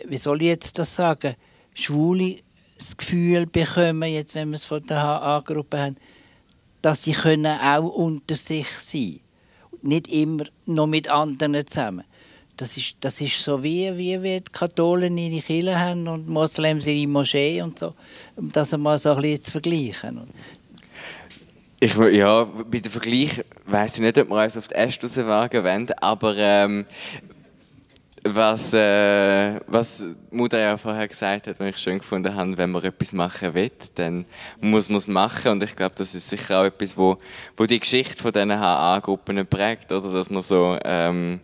[0.07, 1.35] wie soll ich jetzt das sagen,
[1.75, 2.37] Schwule
[2.75, 5.97] das Gefühl bekommen, jetzt wenn wir es von der HA-Gruppe haben,
[6.81, 9.19] dass sie können auch unter sich sein
[9.83, 12.03] Nicht immer noch mit anderen zusammen.
[12.57, 16.87] Das ist, das ist so wie, wie, wie die Katholen ihre Kirche haben und Moslems
[16.87, 17.93] ihre Moschee und so,
[18.37, 20.21] um das einmal so ein bisschen zu vergleichen.
[21.85, 25.63] Ich, ja, bei dem Vergleich weiß ich nicht, ob wir uns auf die Äste rauswagen
[25.63, 26.85] wollen, aber ähm,
[28.23, 32.83] was, äh, was Mutter ja vorher gesagt hat, was ich schön gefunden habe, wenn man
[32.83, 34.25] etwas machen will, dann
[34.59, 37.19] muss man es machen und ich glaube, das ist sicher auch etwas, wo,
[37.55, 41.39] wo die Geschichte von diesen HA-Gruppen prägt, oder dass man so, ähm,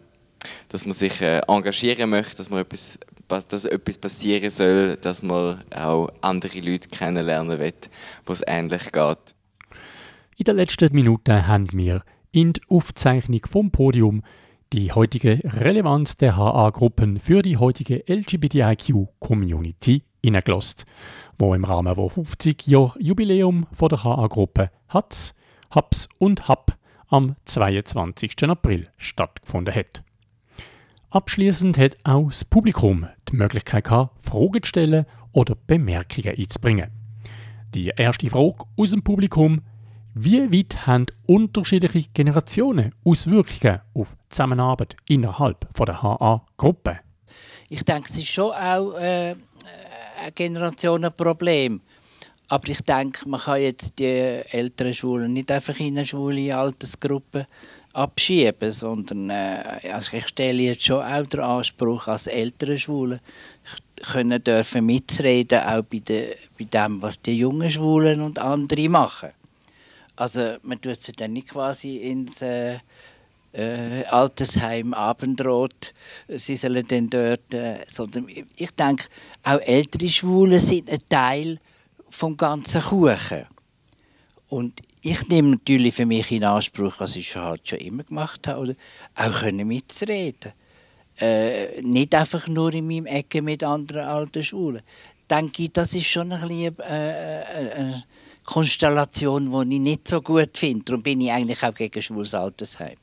[0.69, 5.63] dass man sich äh, engagieren möchte, dass man etwas dass etwas passieren soll, dass man
[5.71, 7.73] auch andere Leute kennenlernen will,
[8.25, 9.30] wo es ähnlich geht.
[10.41, 14.23] In den letzten Minuten haben wir in die Aufzeichnung vom Podium
[14.73, 20.85] die heutige Relevanz der HA-Gruppen für die heutige LGBTIQ-Community innegelost,
[21.37, 25.35] wo im Rahmen des 50 Jahre Jubiläum der HA-Gruppe HATS,
[25.69, 26.75] HAPS und HAP
[27.09, 28.43] am 22.
[28.45, 30.01] April stattgefunden hat.
[31.11, 36.89] Abschließend hat auch das Publikum die Möglichkeit gehabt, Fragen zu stellen oder Bemerkungen einzubringen.
[37.75, 39.61] Die erste Frage aus dem Publikum
[40.13, 46.99] wie weit haben unterschiedliche Generationen Auswirkungen auf die Zusammenarbeit innerhalb der HA-Gruppe?
[47.69, 51.81] Ich denke, es ist schon auch äh, ein Generationenproblem.
[52.49, 57.47] Aber ich denke, man kann jetzt die älteren Schulen nicht einfach in eine schwule Altersgruppe
[57.93, 63.21] abschieben, sondern äh, also ich stelle jetzt schon auch den Anspruch als ältere Schwule
[64.01, 69.29] können dürfen mitzureden, auch bei, de, bei dem, was die jungen Schwulen und andere machen.
[70.15, 72.79] Also man tut sie dann nicht quasi ins, äh,
[73.53, 75.93] äh, Altersheim, Abendrot,
[76.27, 79.05] sie sollen dann dort, äh, sondern ich denke,
[79.43, 81.59] auch ältere Schwule sind ein Teil
[82.09, 83.45] vom ganzen Kuchen.
[84.47, 88.61] Und ich nehme natürlich für mich in Anspruch, was ich halt schon immer gemacht habe,
[88.61, 88.75] oder
[89.15, 90.53] auch können mitzureden.
[91.19, 94.81] Äh, nicht einfach nur in meinem Ecke mit anderen alten Schwulen.
[95.29, 98.03] Denke ich, das ist schon ein bisschen, äh, äh, eine
[98.45, 100.85] Konstellation, die ich nicht so gut finde.
[100.85, 102.97] Darum bin ich eigentlich auch gegen schwules Altersheim.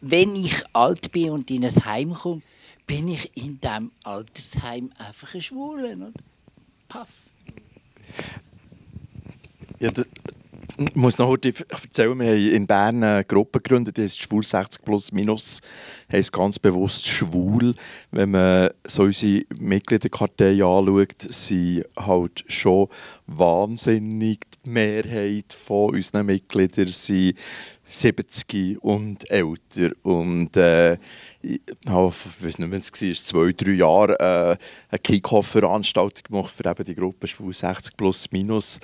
[0.00, 2.42] Wenn ich alt bin und in ein Heim komme,
[2.86, 6.02] bin ich in diesem Altersheim einfach ein Schwulen.
[6.02, 6.20] Oder?
[6.88, 7.08] Paff.
[9.80, 9.90] Ja,
[10.76, 14.42] ich muss noch heute erzählen, wir haben in Bern eine Gruppe gegründet, die heißt Schwul
[14.42, 15.60] 60 plus minus,
[16.10, 17.74] heisst ganz bewusst schwul.
[18.10, 22.88] Wenn man so unsere Mitgliederkartei anschaut, sind halt schon
[23.26, 27.38] wahnsinnig die Mehrheit von unseren Mitgliedern sind
[27.86, 29.92] 70 und älter.
[30.02, 30.94] Und äh,
[31.42, 34.56] ich habe, ich weiß nicht mehr, es war zwei, drei Jahre äh,
[34.90, 38.80] eine Kick-Off-Veranstaltung gemacht für eben die Gruppe Schwul 60 plus minus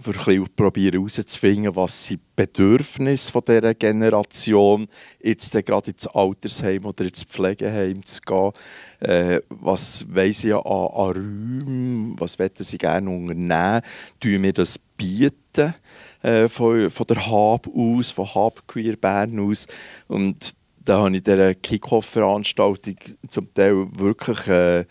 [0.00, 4.86] für probieren herauszufinden, was sind Bedürfnisse von dieser Generation,
[5.22, 8.52] jetzt gerade ins Altersheim oder ins Pflegeheim zu gehen.
[9.00, 13.82] Äh, was wollen sie an, an Räumen, was wollen sie gerne unternehmen?
[14.20, 15.74] Tun wir das bieten
[16.22, 19.66] äh, von, von der Hab aus, von Hab Queer Bern aus?
[20.06, 22.96] Und da habe ich dieser Kick-Off-Veranstaltung
[23.28, 24.48] zum Teil wirklich...
[24.48, 24.84] Äh,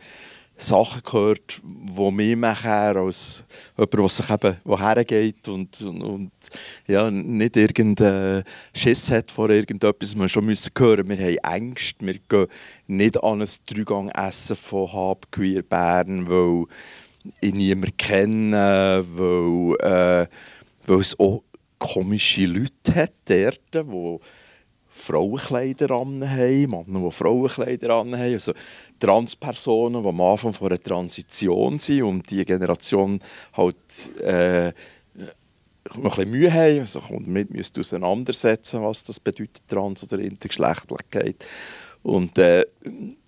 [0.58, 3.43] Sachen gehört, die mich nachher als
[3.78, 6.32] jemand, der sich eben woher geht und, und, und,
[6.88, 8.43] ja, nicht irgendeinen
[8.74, 11.08] Schiss hat vor irgendetwas, wir schon müssen hören.
[11.10, 12.47] Wir haben Ängste, wir gehen
[12.88, 16.66] nicht an ein Dreigang-Essen von Hab Queer Bern, weil
[17.39, 20.28] ich niemanden kenne, weil, äh,
[20.88, 21.43] weil es auch
[21.78, 24.20] komische Leute hat dort, die
[24.97, 28.14] Frauenkleider an haben, Männer, die Frauenkleider an.
[28.14, 28.53] Also
[28.99, 33.19] Transpersonen, die am Anfang von einer Transition sind und die Generation
[33.53, 33.75] halt
[34.21, 34.71] äh,
[35.95, 41.45] noch ein bisschen Mühe haben, also damit müssen auseinandersetzen, was das bedeutet, Trans- oder Intergeschlechtlichkeit.
[42.03, 42.61] Und äh,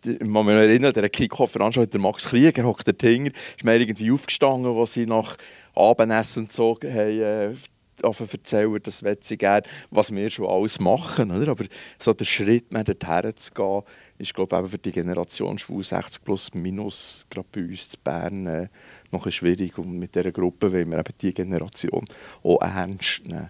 [0.05, 4.93] ich mich erinnern, der Kick-Off-Veranstalter Max Krieger hockt da hinten, ist mir irgendwie aufgestanden, als
[4.93, 5.36] sie nach
[5.76, 7.53] Abendessen gezogen haben, äh,
[8.01, 11.32] erzählen, das will sie gerne, was wir schon alles machen.
[11.32, 11.51] Oder?
[11.51, 11.65] Aber
[11.97, 13.82] so der Schritt, mehr dorthin zu gehen,
[14.20, 18.47] ist glaube ich, für die Generation schwul 60 plus minus, gerade bei uns in Bern,
[18.47, 18.67] äh,
[19.11, 19.78] noch schwierig.
[19.78, 22.05] Und mit dieser Gruppe wollen wir eben die Generation
[22.43, 23.49] auch ernst nehmen.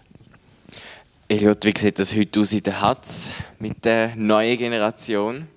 [1.27, 5.47] Eliot, wie sieht das heute aus in der Hatz mit der neuen Generation?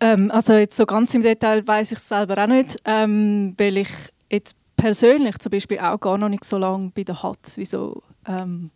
[0.00, 3.78] Ähm, also jetzt so ganz im Detail weiß ich es selber auch nicht, ähm, weil
[3.78, 3.88] ich
[4.30, 8.02] jetzt persönlich zum Beispiel auch gar noch nicht so lange bei der Hatz wie so
[8.26, 8.70] ähm,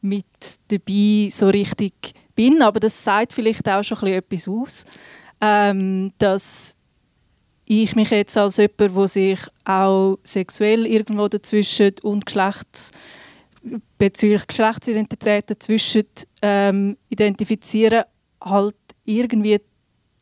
[0.00, 0.26] mit
[0.68, 2.62] dabei so richtig bin.
[2.62, 4.84] Aber das sagt vielleicht auch schon etwas aus,
[5.40, 6.76] ähm, dass
[7.64, 12.92] ich mich jetzt als jemand, der sich auch sexuell irgendwo dazwischen und Geschlechts
[13.98, 16.04] bezüglich Geschlechtsidentität dazwischen
[16.40, 18.04] ähm, identifizieren,
[18.42, 19.60] halt irgendwie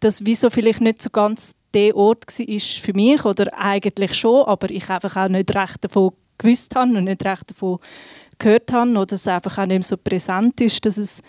[0.01, 4.71] das wieso vielleicht nicht so ganz der Ort war für mich oder eigentlich schon, aber
[4.71, 7.79] ich einfach auch nicht recht davon gewusst habe und nicht recht davon
[8.39, 11.23] gehört habe oder es einfach auch nicht mehr so präsent ist, dass es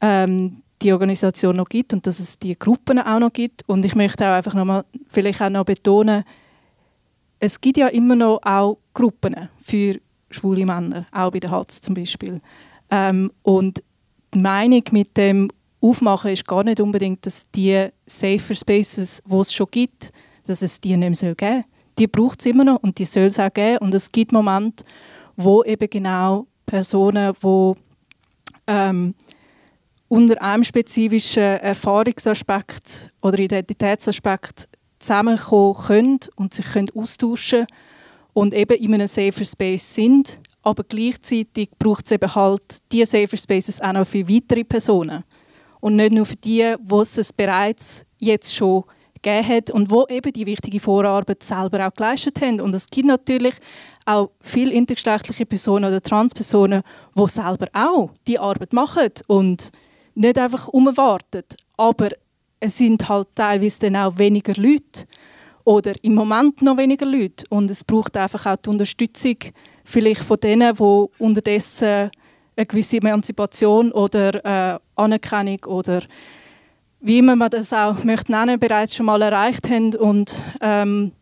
[0.00, 3.68] ähm, die Organisation noch gibt und dass es die Gruppen auch noch gibt.
[3.68, 6.24] Und ich möchte auch einfach noch mal vielleicht auch noch betonen,
[7.40, 11.94] es gibt ja immer noch auch Gruppen für schwule Männer, auch bei der HATS zum
[11.94, 12.40] Beispiel.
[12.90, 13.82] Ähm, und
[14.34, 15.48] die Meinung mit dem
[15.80, 20.12] Aufmachen ist gar nicht unbedingt, dass die Safer Spaces, die es schon gibt,
[20.46, 21.62] dass es die nicht mehr geben soll.
[21.98, 23.78] Die braucht es immer noch und die soll es auch geben.
[23.78, 24.84] Und es gibt Momente,
[25.38, 27.72] wo eben genau Personen, die
[28.66, 29.14] ähm,
[30.08, 34.68] unter einem spezifischen Erfahrungsaspekt oder Identitätsaspekt
[34.98, 37.66] zusammenkommen können und sich können austauschen
[38.32, 40.40] und eben in einem Safer Space sind.
[40.62, 45.22] Aber gleichzeitig braucht es eben halt diese Safer Spaces auch noch für weitere Personen.
[45.80, 48.84] Und nicht nur für die, die es bereits jetzt schon
[49.22, 52.60] gegeben hat und wo eben die wichtige Vorarbeit selber auch geleistet haben.
[52.60, 53.56] Und es gibt natürlich
[54.06, 56.82] auch viele intergeschlechtliche Personen oder Transpersonen,
[57.14, 59.70] die selber auch die Arbeit machen und
[60.14, 61.44] nicht einfach umwarten.
[61.76, 62.08] Aber
[62.60, 65.06] es sind halt teilweise dann auch weniger Leute
[65.64, 67.44] oder im Moment noch weniger Leute.
[67.50, 69.36] Und es braucht einfach auch die Unterstützung
[69.84, 72.10] vielleicht von denen, die unterdessen
[72.56, 76.02] eine gewisse Emanzipation oder äh, Anerkennung oder
[77.00, 81.12] wie immer man das auch möchte nennen, bereits schon mal erreicht haben und ähm,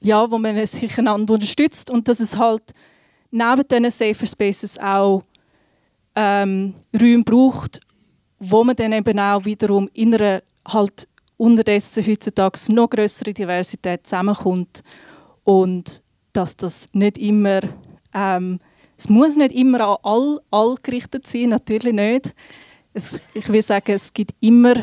[0.00, 2.72] ja, wo man sich einander unterstützt und dass es halt
[3.30, 5.22] neben diesen Safer Spaces auch
[6.14, 7.80] ähm, Räume braucht,
[8.38, 14.82] wo man dann eben auch wiederum in einer halt unterdessen heutzutage noch größere Diversität zusammenkommt
[15.44, 16.02] und
[16.32, 17.60] dass das nicht immer
[18.14, 18.58] ähm,
[18.98, 22.34] es muss nicht immer an all, all gerichtet sein, natürlich nicht.
[22.96, 24.74] Es, ich will sagen, es gibt immer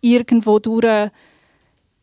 [0.00, 1.10] irgendwo durch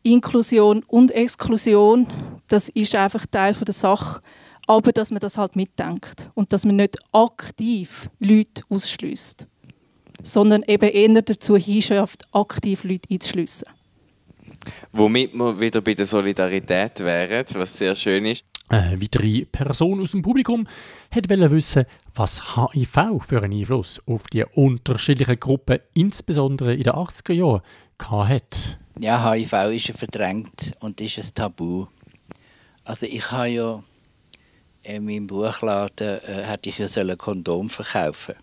[0.04, 2.06] Inklusion und Exklusion.
[2.46, 4.20] Das ist einfach Teil der Sache.
[4.68, 9.48] Aber dass man das halt mitdenkt und dass man nicht aktiv Leute ausschließt,
[10.22, 13.66] sondern eben eher dazu hinschafft, aktiv Leute einzuschliessen.
[14.92, 18.44] Womit wir wieder bei der Solidarität wären, was sehr schön ist.
[18.68, 20.68] Eine weitere Person aus dem Publikum
[21.10, 27.32] wollte wissen, was HIV für einen Einfluss auf die unterschiedlichen Gruppen, insbesondere in den 80er
[27.32, 27.62] Jahren,
[28.28, 28.78] hat.
[29.00, 31.86] Ja, HIV ist verdrängt und ist ein Tabu.
[32.84, 33.82] Also ich habe ja
[34.82, 38.34] in meinem Buchladen äh, hätte ich ja ein Kondom verkaufen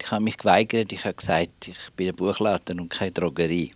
[0.00, 3.72] Ich habe mich geweigert, ich habe gesagt, ich bin ein Buchladen und keine Drogerie.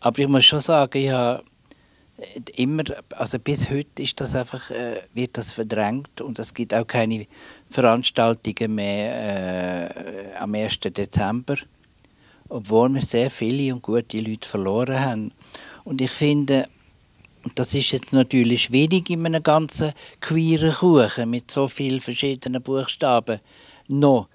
[0.00, 1.44] Aber ich muss schon sagen, ich habe
[2.56, 2.84] immer,
[3.16, 7.26] also bis heute ist das einfach, äh, wird das verdrängt und es gibt auch keine
[7.68, 10.80] Veranstaltungen mehr äh, am 1.
[10.80, 11.56] Dezember,
[12.48, 15.32] obwohl wir sehr viele und gute Leute verloren haben.
[15.84, 16.68] Und ich finde,
[17.54, 23.40] das ist jetzt natürlich schwierig in einem ganzen queeren Kuchen mit so vielen verschiedenen Buchstaben
[23.88, 24.28] noch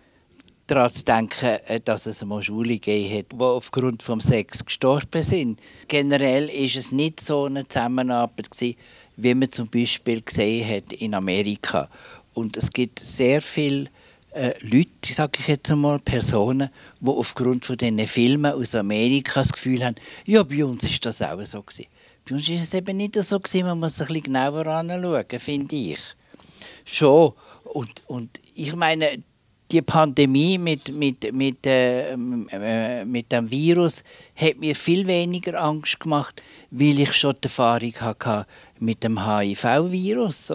[0.67, 5.21] daran zu denken, äh, dass es mal Schwule gegeben hat, die aufgrund des Sex gestorben
[5.21, 5.61] sind.
[5.87, 8.77] Generell ist es nicht so eine Zusammenarbeit gewesen,
[9.17, 11.89] wie man zum Beispiel gesehen hat in Amerika.
[12.33, 13.89] Und es gibt sehr viele
[14.31, 19.53] äh, Leute, sage ich jetzt einmal, Personen, die aufgrund von diesen Filmen aus Amerika das
[19.53, 19.95] Gefühl haben,
[20.25, 21.85] ja, bei uns ist das auch so gewesen.
[22.27, 25.75] Bei uns ist es eben nicht so gewesen, man muss ein bisschen genauer anschauen, finde
[25.75, 25.99] ich.
[26.83, 27.33] Schon.
[27.63, 29.23] Und, und ich meine,
[29.71, 34.03] die Pandemie mit, mit, mit, äh, äh, mit dem Virus
[34.35, 38.45] hat mir viel weniger Angst gemacht, weil ich schon die Erfahrung hatte
[38.79, 40.51] mit dem HIV-Virus.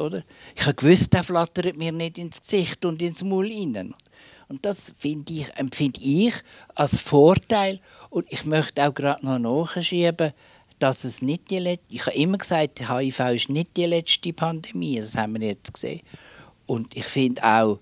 [0.54, 3.94] Ich habe gewusst, der flattert mir nicht ins Gesicht und ins Maul rein.
[4.48, 6.34] Und das ich, empfinde ich
[6.74, 7.80] als Vorteil.
[8.10, 10.32] Und ich möchte auch gerade noch nachschieben,
[10.80, 14.96] dass es nicht die letzte, ich habe immer gesagt, HIV ist nicht die letzte Pandemie,
[14.96, 16.00] das haben wir jetzt gesehen.
[16.66, 17.78] Und ich finde auch,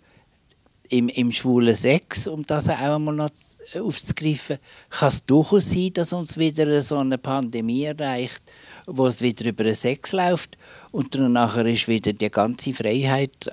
[0.88, 3.30] im, im schwulen Sex, um das auch einmal noch
[3.74, 4.58] aufzugreifen,
[4.90, 8.42] kann es durchaus sein, dass uns wieder so eine Pandemie erreicht,
[8.86, 10.56] wo es wieder über den Sex läuft
[10.90, 13.52] und dann nachher ist wieder die ganze Freiheit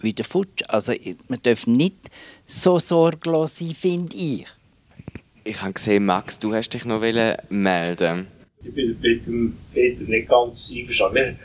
[0.00, 0.62] wieder futsch.
[0.68, 0.92] Also
[1.28, 1.96] man darf nicht
[2.46, 4.46] so sorglos sein, finde ich.
[5.44, 8.26] Ich habe gesehen, Max, du hast dich noch melden.
[8.62, 11.36] Ich bin mit dem Peter nicht ganz einverstanden.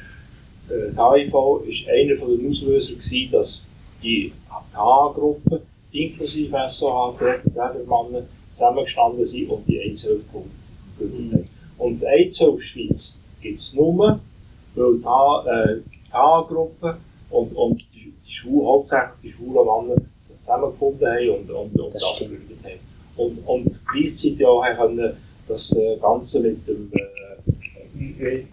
[0.70, 2.94] Äh, HIV war einer der Auslöser,
[3.32, 3.69] dass
[4.02, 4.34] die
[4.74, 8.24] H-Gruppe inklusive SOH-Trägermannen
[8.54, 10.24] zusammengestanden sind und die AIDS-Hilfe
[10.98, 11.50] gegründet haben.
[11.78, 14.20] Und die AIDS-Hilfe Schweiz gibt es nur,
[14.76, 16.98] weil die H-Gruppe
[17.30, 21.96] und, und die, die Schwulen, hauptsächlich die schwulen Männer sich zusammengefunden haben und, und, und
[21.96, 22.80] das, das gegründet haben.
[23.18, 25.14] Und, und gleichzeitig auch können
[25.48, 28.46] das äh, Ganze mit dem äh,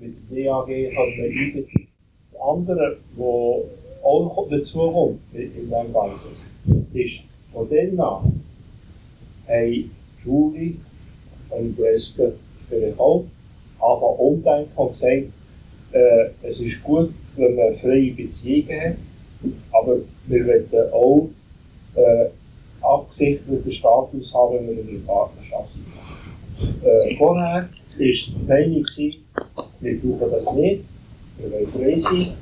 [0.00, 1.88] mit dem DAG einbeziehen.
[2.30, 3.68] Das andere, wo
[4.50, 6.30] dazu kommt in dem Ganzen,
[6.92, 7.20] ist
[7.52, 8.42] von dann an
[9.46, 9.84] haben
[10.22, 10.74] Schule
[11.50, 12.32] und Lesben
[12.68, 13.24] vielleicht auch
[13.80, 15.24] anfangen umdenken und gesagt,
[15.92, 19.96] äh, es ist gut, wenn man freie Beziehungen hat, aber
[20.26, 21.28] wir wollen auch
[21.96, 22.26] äh,
[22.80, 26.84] abgesicherten Status haben, wenn wir in einer Partnerschaft sind.
[26.84, 28.86] Äh, vorher war die Meinung,
[29.80, 30.84] wir brauchen das nicht,
[31.38, 32.34] wir wollen frei sein,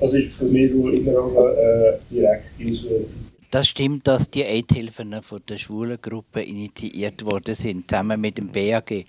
[0.00, 3.24] das ist für mich immer auch eine äh, direkte Auswirkung.
[3.50, 8.90] Das stimmt, dass die Aidhilfen von der Schwulengruppe initiiert worden sind, zusammen mit dem BAG.
[8.90, 9.06] Ich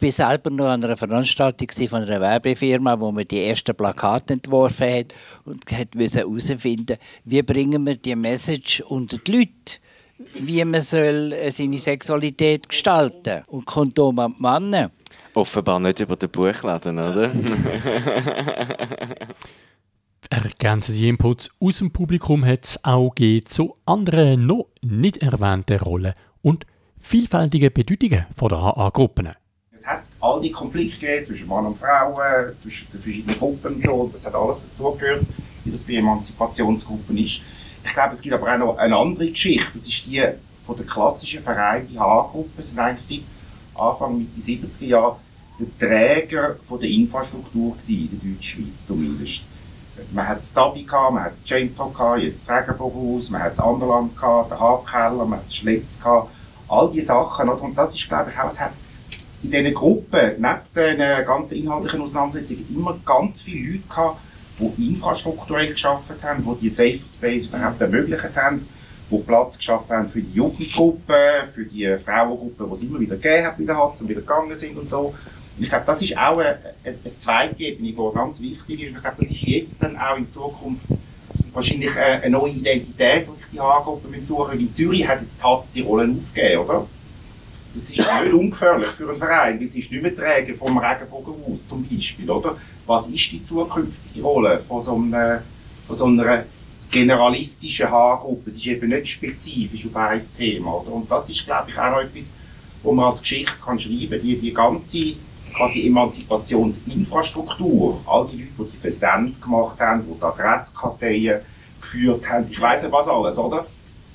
[0.00, 4.92] war selber noch an einer Veranstaltung von einer Werbefirma, wo man die ersten Plakate entworfen
[4.92, 5.14] hat
[5.44, 9.78] und herausfinden wie bringen wir die Message unter die Leute
[10.34, 14.90] wie man soll äh, seine Sexualität gestalten und Kondom an die Männer.
[15.34, 17.30] Offenbar nicht über den Buchladen, oder?
[20.34, 23.14] Ergänzende Inputs aus dem Publikum hat es auch
[23.44, 26.12] zu anderen noch nicht erwähnten Rollen
[26.42, 26.66] und
[26.98, 29.28] vielfältigen Bedeutungen der AA-Gruppen.
[29.70, 33.84] Es hat all die Konflikte gegeben zwischen Mann und Frauen, zwischen den verschiedenen Gruppen und
[33.84, 34.10] so.
[34.12, 35.24] Das hat alles dazugehört,
[35.62, 37.40] wie das bei Emanzipationsgruppen ist.
[37.84, 39.68] Ich glaube, es gibt aber auch noch eine andere Geschichte.
[39.72, 40.20] Das ist die
[40.66, 42.60] von der klassischen Verein, die AA-Gruppen.
[42.60, 45.16] Sind eigentlich seit Anfang Mitte 70er Jahre
[45.60, 49.42] der Träger von der Infrastruktur in der Deutschschweiz zumindest.
[50.12, 53.52] Man hat das Zabi gehabt, man hat das Cento gehabt, jetzt das Regenbogenhaus, man hat
[53.52, 56.30] das Anderland gehabt, den Haarkeller, man hat das Schletz gehabt.
[56.68, 57.62] All diese Sachen, oder?
[57.62, 58.72] Und das ist, glaube ich, auch, es hat
[59.42, 64.18] in diesen Gruppen, neben den ganzen inhaltlichen Auseinandersetzungen, immer ganz viele Leute gehabt,
[64.58, 68.66] die infrastrukturell geschafft haben, die die Safe Space überhaupt ermöglicht haben,
[69.10, 71.14] die Platz geschaffen haben für die Jugendgruppen,
[71.52, 74.78] für die Frauengruppen, die es immer wieder gegeben hat bei der und wieder gegangen sind
[74.78, 75.14] und so.
[75.58, 78.90] Ich glaube, das ist auch eine, eine zweite Ebene, die ganz wichtig ist.
[78.90, 80.82] Und ich glaube, das ist jetzt dann auch in Zukunft
[81.52, 84.58] wahrscheinlich eine neue Identität, die sich die H-Gruppen suchen.
[84.58, 86.86] In Zürich hat jetzt die HATS die Rollen aufgegeben, oder?
[87.72, 91.66] Das ist nicht ungefährlich für einen Verein, weil sie ist nicht mehr Träger vom Regenbogenhaus
[91.66, 92.56] zum Beispiel, oder?
[92.86, 95.40] Was ist die zukünftige Rolle von so, einem,
[95.86, 96.44] von so einer
[96.90, 98.50] generalistischen H-Gruppe?
[98.50, 100.92] Es ist eben nicht spezifisch auf ein Thema, oder?
[100.92, 102.34] Und das ist, glaube ich, auch noch etwas,
[102.82, 104.22] wo man als Geschichte kann schreiben kann.
[104.22, 105.14] Die, die ganze
[105.54, 111.40] quasi Emanzipationsinfrastruktur, all die Leute, die die Versend gemacht haben, die die Adresskarteien
[111.80, 113.64] geführt haben, ich weiß nicht was alles, oder?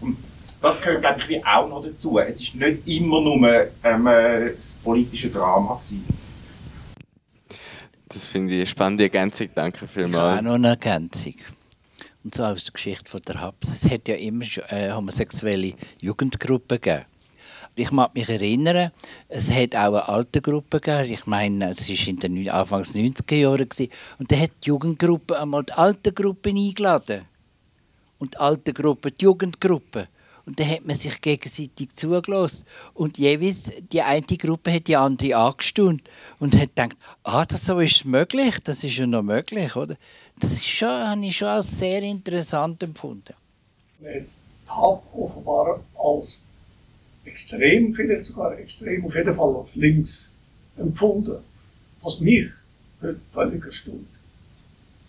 [0.01, 0.17] Und
[0.61, 2.19] das gehört, glaube ich, wie auch noch dazu.
[2.19, 6.03] Es ist nicht immer nur ähm, äh, das politische Drama gewesen.
[8.09, 9.49] Das finde ich eine spannende Ergänzung.
[9.53, 10.13] Danke vielmals.
[10.13, 11.35] Ich habe auch noch eine Ergänzung.
[12.23, 13.83] Und zwar aus der Geschichte von der HAPS.
[13.83, 17.05] Es hat ja immer schon äh, homosexuelle Jugendgruppen gegeben.
[17.75, 18.91] Ich mag mich erinnern,
[19.27, 21.13] es hat auch eine alte Gruppe gegeben.
[21.13, 23.69] Ich meine, es war in den Anfangs 90er Jahren.
[24.19, 27.25] Und da hat die Jugendgruppe einmal die alte Gruppe eingeladen.
[28.17, 30.07] Und die alte Gruppe die Jugendgruppe.
[30.45, 32.65] Und dann hat man sich gegenseitig zugelassen.
[32.95, 36.01] Und jeweils, die eine Gruppe hat die andere angestaunt
[36.39, 39.95] und hat gedacht, ah, das so ist möglich, das ist ja noch möglich, oder?
[40.39, 43.35] Das ist schon, habe ich schon als sehr interessant empfunden.
[43.99, 44.29] Man hat
[44.67, 46.45] HAB offenbar als
[47.25, 50.33] extrem, vielleicht sogar extrem, auf jeden Fall als links
[50.77, 51.37] empfunden.
[52.01, 52.49] Was mich
[53.01, 54.07] heute völlig erstaunt.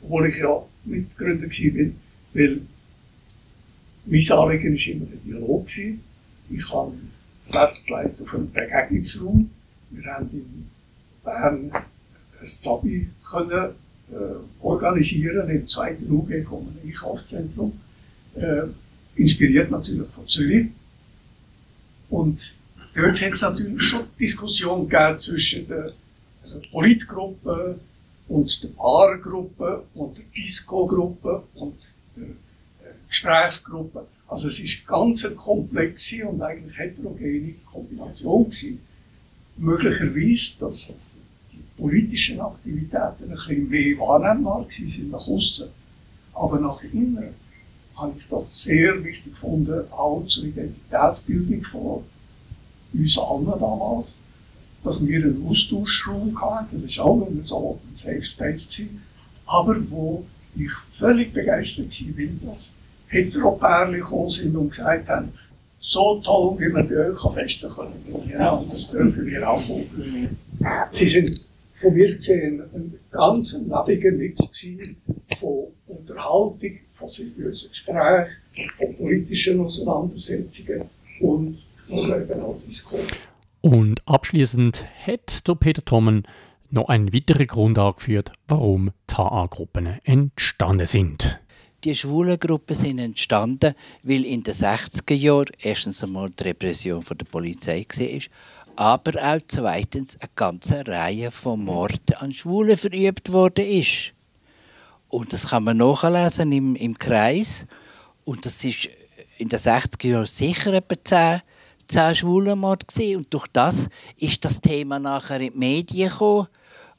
[0.02, 1.90] Obwohl ich ja Mitgründer war,
[2.32, 2.60] weil
[4.06, 5.66] mein Anliegen war immer der Dialog.
[6.50, 6.92] Ich habe
[7.50, 9.50] Wert gelegt auf einen Begegnungsraum.
[9.90, 10.66] Wir haben in
[11.24, 13.70] Bern ein Zabi können,
[14.10, 14.14] äh,
[14.60, 17.72] organisieren im zweiten UG vom Einkaufszentrum.
[18.34, 18.62] Äh,
[19.16, 20.68] inspiriert natürlich von Zürich.
[22.10, 22.52] Und
[22.94, 27.78] dort hat es natürlich schon Diskussionen gegeben zwischen der äh, Politgruppe
[28.28, 31.76] und der Bargruppe und der Disco-Gruppe und
[32.16, 32.26] der
[33.08, 34.02] Gesprächsgruppen.
[34.26, 38.80] Also es ist ganz eine komplexe und eigentlich heterogene Kombination gewesen.
[39.56, 40.96] Möglicherweise, dass
[41.52, 45.66] die politischen Aktivitäten ein bisschen mehr wahrnehmbar sind nach außen,
[46.32, 47.34] aber nach innen
[48.00, 52.02] habe ich das sehr wichtig gefunden, auch zur Identitätsbildung von
[52.94, 54.16] uns allen damals,
[54.82, 59.02] dass wir einen Austauschraum hatten, das ist auch wenn so ein Safe Space gewesen,
[59.46, 60.24] aber wo
[60.56, 62.76] ich völlig begeistert war, weil das
[63.08, 65.32] Heteropärchen gekommen sind und gesagt haben,
[65.80, 68.28] so toll, wie wir bei euch festen können.
[68.30, 69.62] Ja, und das dürfen wir auch.
[70.90, 71.40] Sie sind
[71.80, 74.40] von mir gesehen ein ganz lebendiger Mix
[75.38, 78.30] von Unterhaltung, von seriösen Gesprächen,
[78.76, 80.82] von politischen Auseinandersetzungen
[81.20, 83.08] und eben auch Diskussionen.
[83.62, 86.26] Und abschließend hat der Peter Thommen
[86.70, 91.40] noch einen weiteren Grund angeführt, warum die HA-Gruppen entstanden sind.
[91.84, 97.16] Die schwulen Gruppen sind entstanden, weil in den 60er Jahren erstens einmal die Repression von
[97.16, 98.20] der Polizei war,
[98.76, 104.12] aber auch zweitens eine ganze Reihe von Morden an Schwulen verübt worden ist.
[105.10, 107.66] Und das kann man nachlesen im, im Kreis.
[108.24, 108.88] Und das ist
[109.38, 111.42] in den 60er Jahren sicher etwa 10,
[111.88, 112.84] 10 Schwulenmord.
[113.16, 116.46] Und durch das ist das Thema nachher in die Medien gekommen.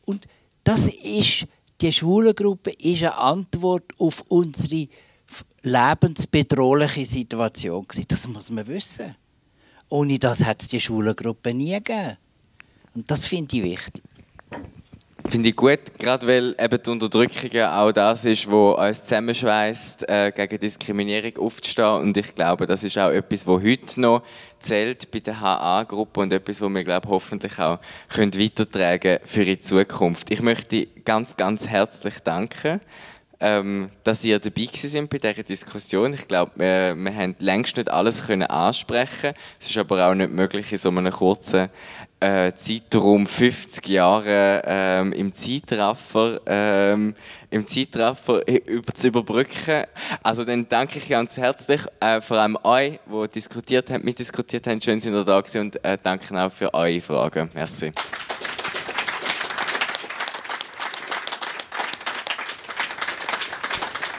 [0.05, 0.27] Und
[0.63, 1.47] das ist
[1.81, 4.87] die Schwulengruppe ist eine Antwort auf unsere
[5.63, 7.85] lebensbedrohliche Situation.
[8.07, 9.15] Das muss man wissen.
[9.89, 12.17] Ohne das hat es die Schwulengruppe nie gegeben.
[12.93, 14.03] Und das finde ich wichtig.
[15.31, 20.33] Finde ich gut, gerade weil eben die Unterdrückung auch das ist, was uns zusammenschweißt, äh,
[20.35, 22.01] gegen Diskriminierung aufzustehen.
[22.01, 24.23] Und ich glaube, das ist auch etwas, was heute noch
[24.59, 27.79] zählt bei der HA-Gruppe und etwas, was wir glaube hoffentlich auch
[28.09, 30.29] können weitertragen für die Zukunft.
[30.31, 32.81] Ich möchte ganz, ganz herzlich danken
[33.41, 36.13] ähm, dass ihr dabei sind bei dieser Diskussion.
[36.13, 39.33] Ich glaube, wir, wir haben längst nicht alles können ansprechen.
[39.59, 41.69] Es ist aber auch nicht möglich, in so einem kurzen
[42.21, 47.15] äh, Zeitraum 50 Jahre ähm, im Zeitraffer, ähm,
[47.49, 49.85] im Zeitraffer über, zu überbrücken.
[50.23, 54.79] Also dann danke ich ganz herzlich, äh, vor allem euch, die diskutiert haben, mitdiskutiert haben,
[54.79, 57.49] schön sind ihr da gewesen und äh, danke auch für eure Fragen.
[57.53, 57.91] Merci.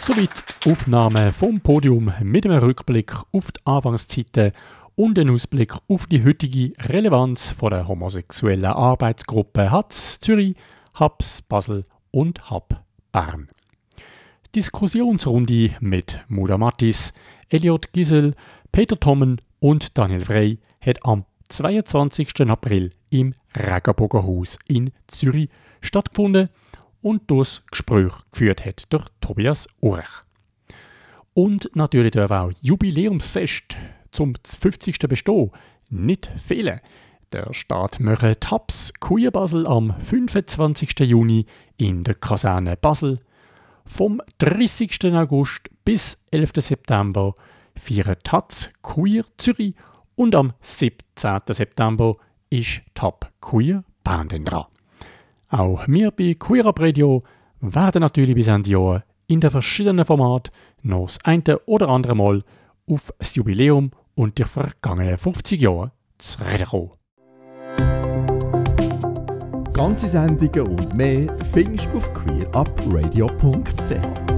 [0.01, 0.31] Soweit
[0.67, 4.53] Aufnahmen vom Podium mit einem Rückblick auf die Anfangszeiten
[4.95, 10.55] und einen Ausblick auf die heutige Relevanz von der homosexuellen Arbeitsgruppe HATS Zürich,
[10.95, 13.49] HAPS Basel und HAP Bern.
[14.55, 17.13] Diskussionsrunde mit Muda Mattis,
[17.49, 18.35] Eliot Gisel,
[18.71, 22.49] Peter Tommen und Daniel Frey hat am 22.
[22.49, 25.49] April im Regenbogenhaus in Zürich
[25.81, 26.49] stattgefunden
[27.01, 30.07] und das Gespräch geführt hat durch Tobias Urech.
[31.35, 33.77] Und natürlich darf auch Jubiläumsfest
[34.13, 34.99] zum 50.
[35.01, 35.51] Bestehen
[35.91, 36.81] nicht fehlen.
[37.33, 41.01] Der Staat möchte Taps Queer Basel am 25.
[41.01, 41.47] Juni
[41.79, 43.21] in der Kaserne Basel.
[43.87, 45.13] Vom 30.
[45.15, 46.53] August bis 11.
[46.59, 47.35] September
[47.75, 49.75] feiern Taz Queer Zürich
[50.15, 51.41] und am 17.
[51.49, 52.17] September
[52.51, 54.67] ist Tab Queer Banden dran.
[55.49, 57.23] Auch wir bei Queer Up Radio
[57.61, 60.53] werden natürlich bis Ende Jahr in den verschiedenen Formaten
[60.83, 62.43] noch das eine oder andere Mal
[62.87, 66.91] auf das Jubiläum und die vergangenen 50 Jahre zu reden kommen.
[69.73, 74.32] Ganze Sendungen und mehr findest du auf queerupradio.ch.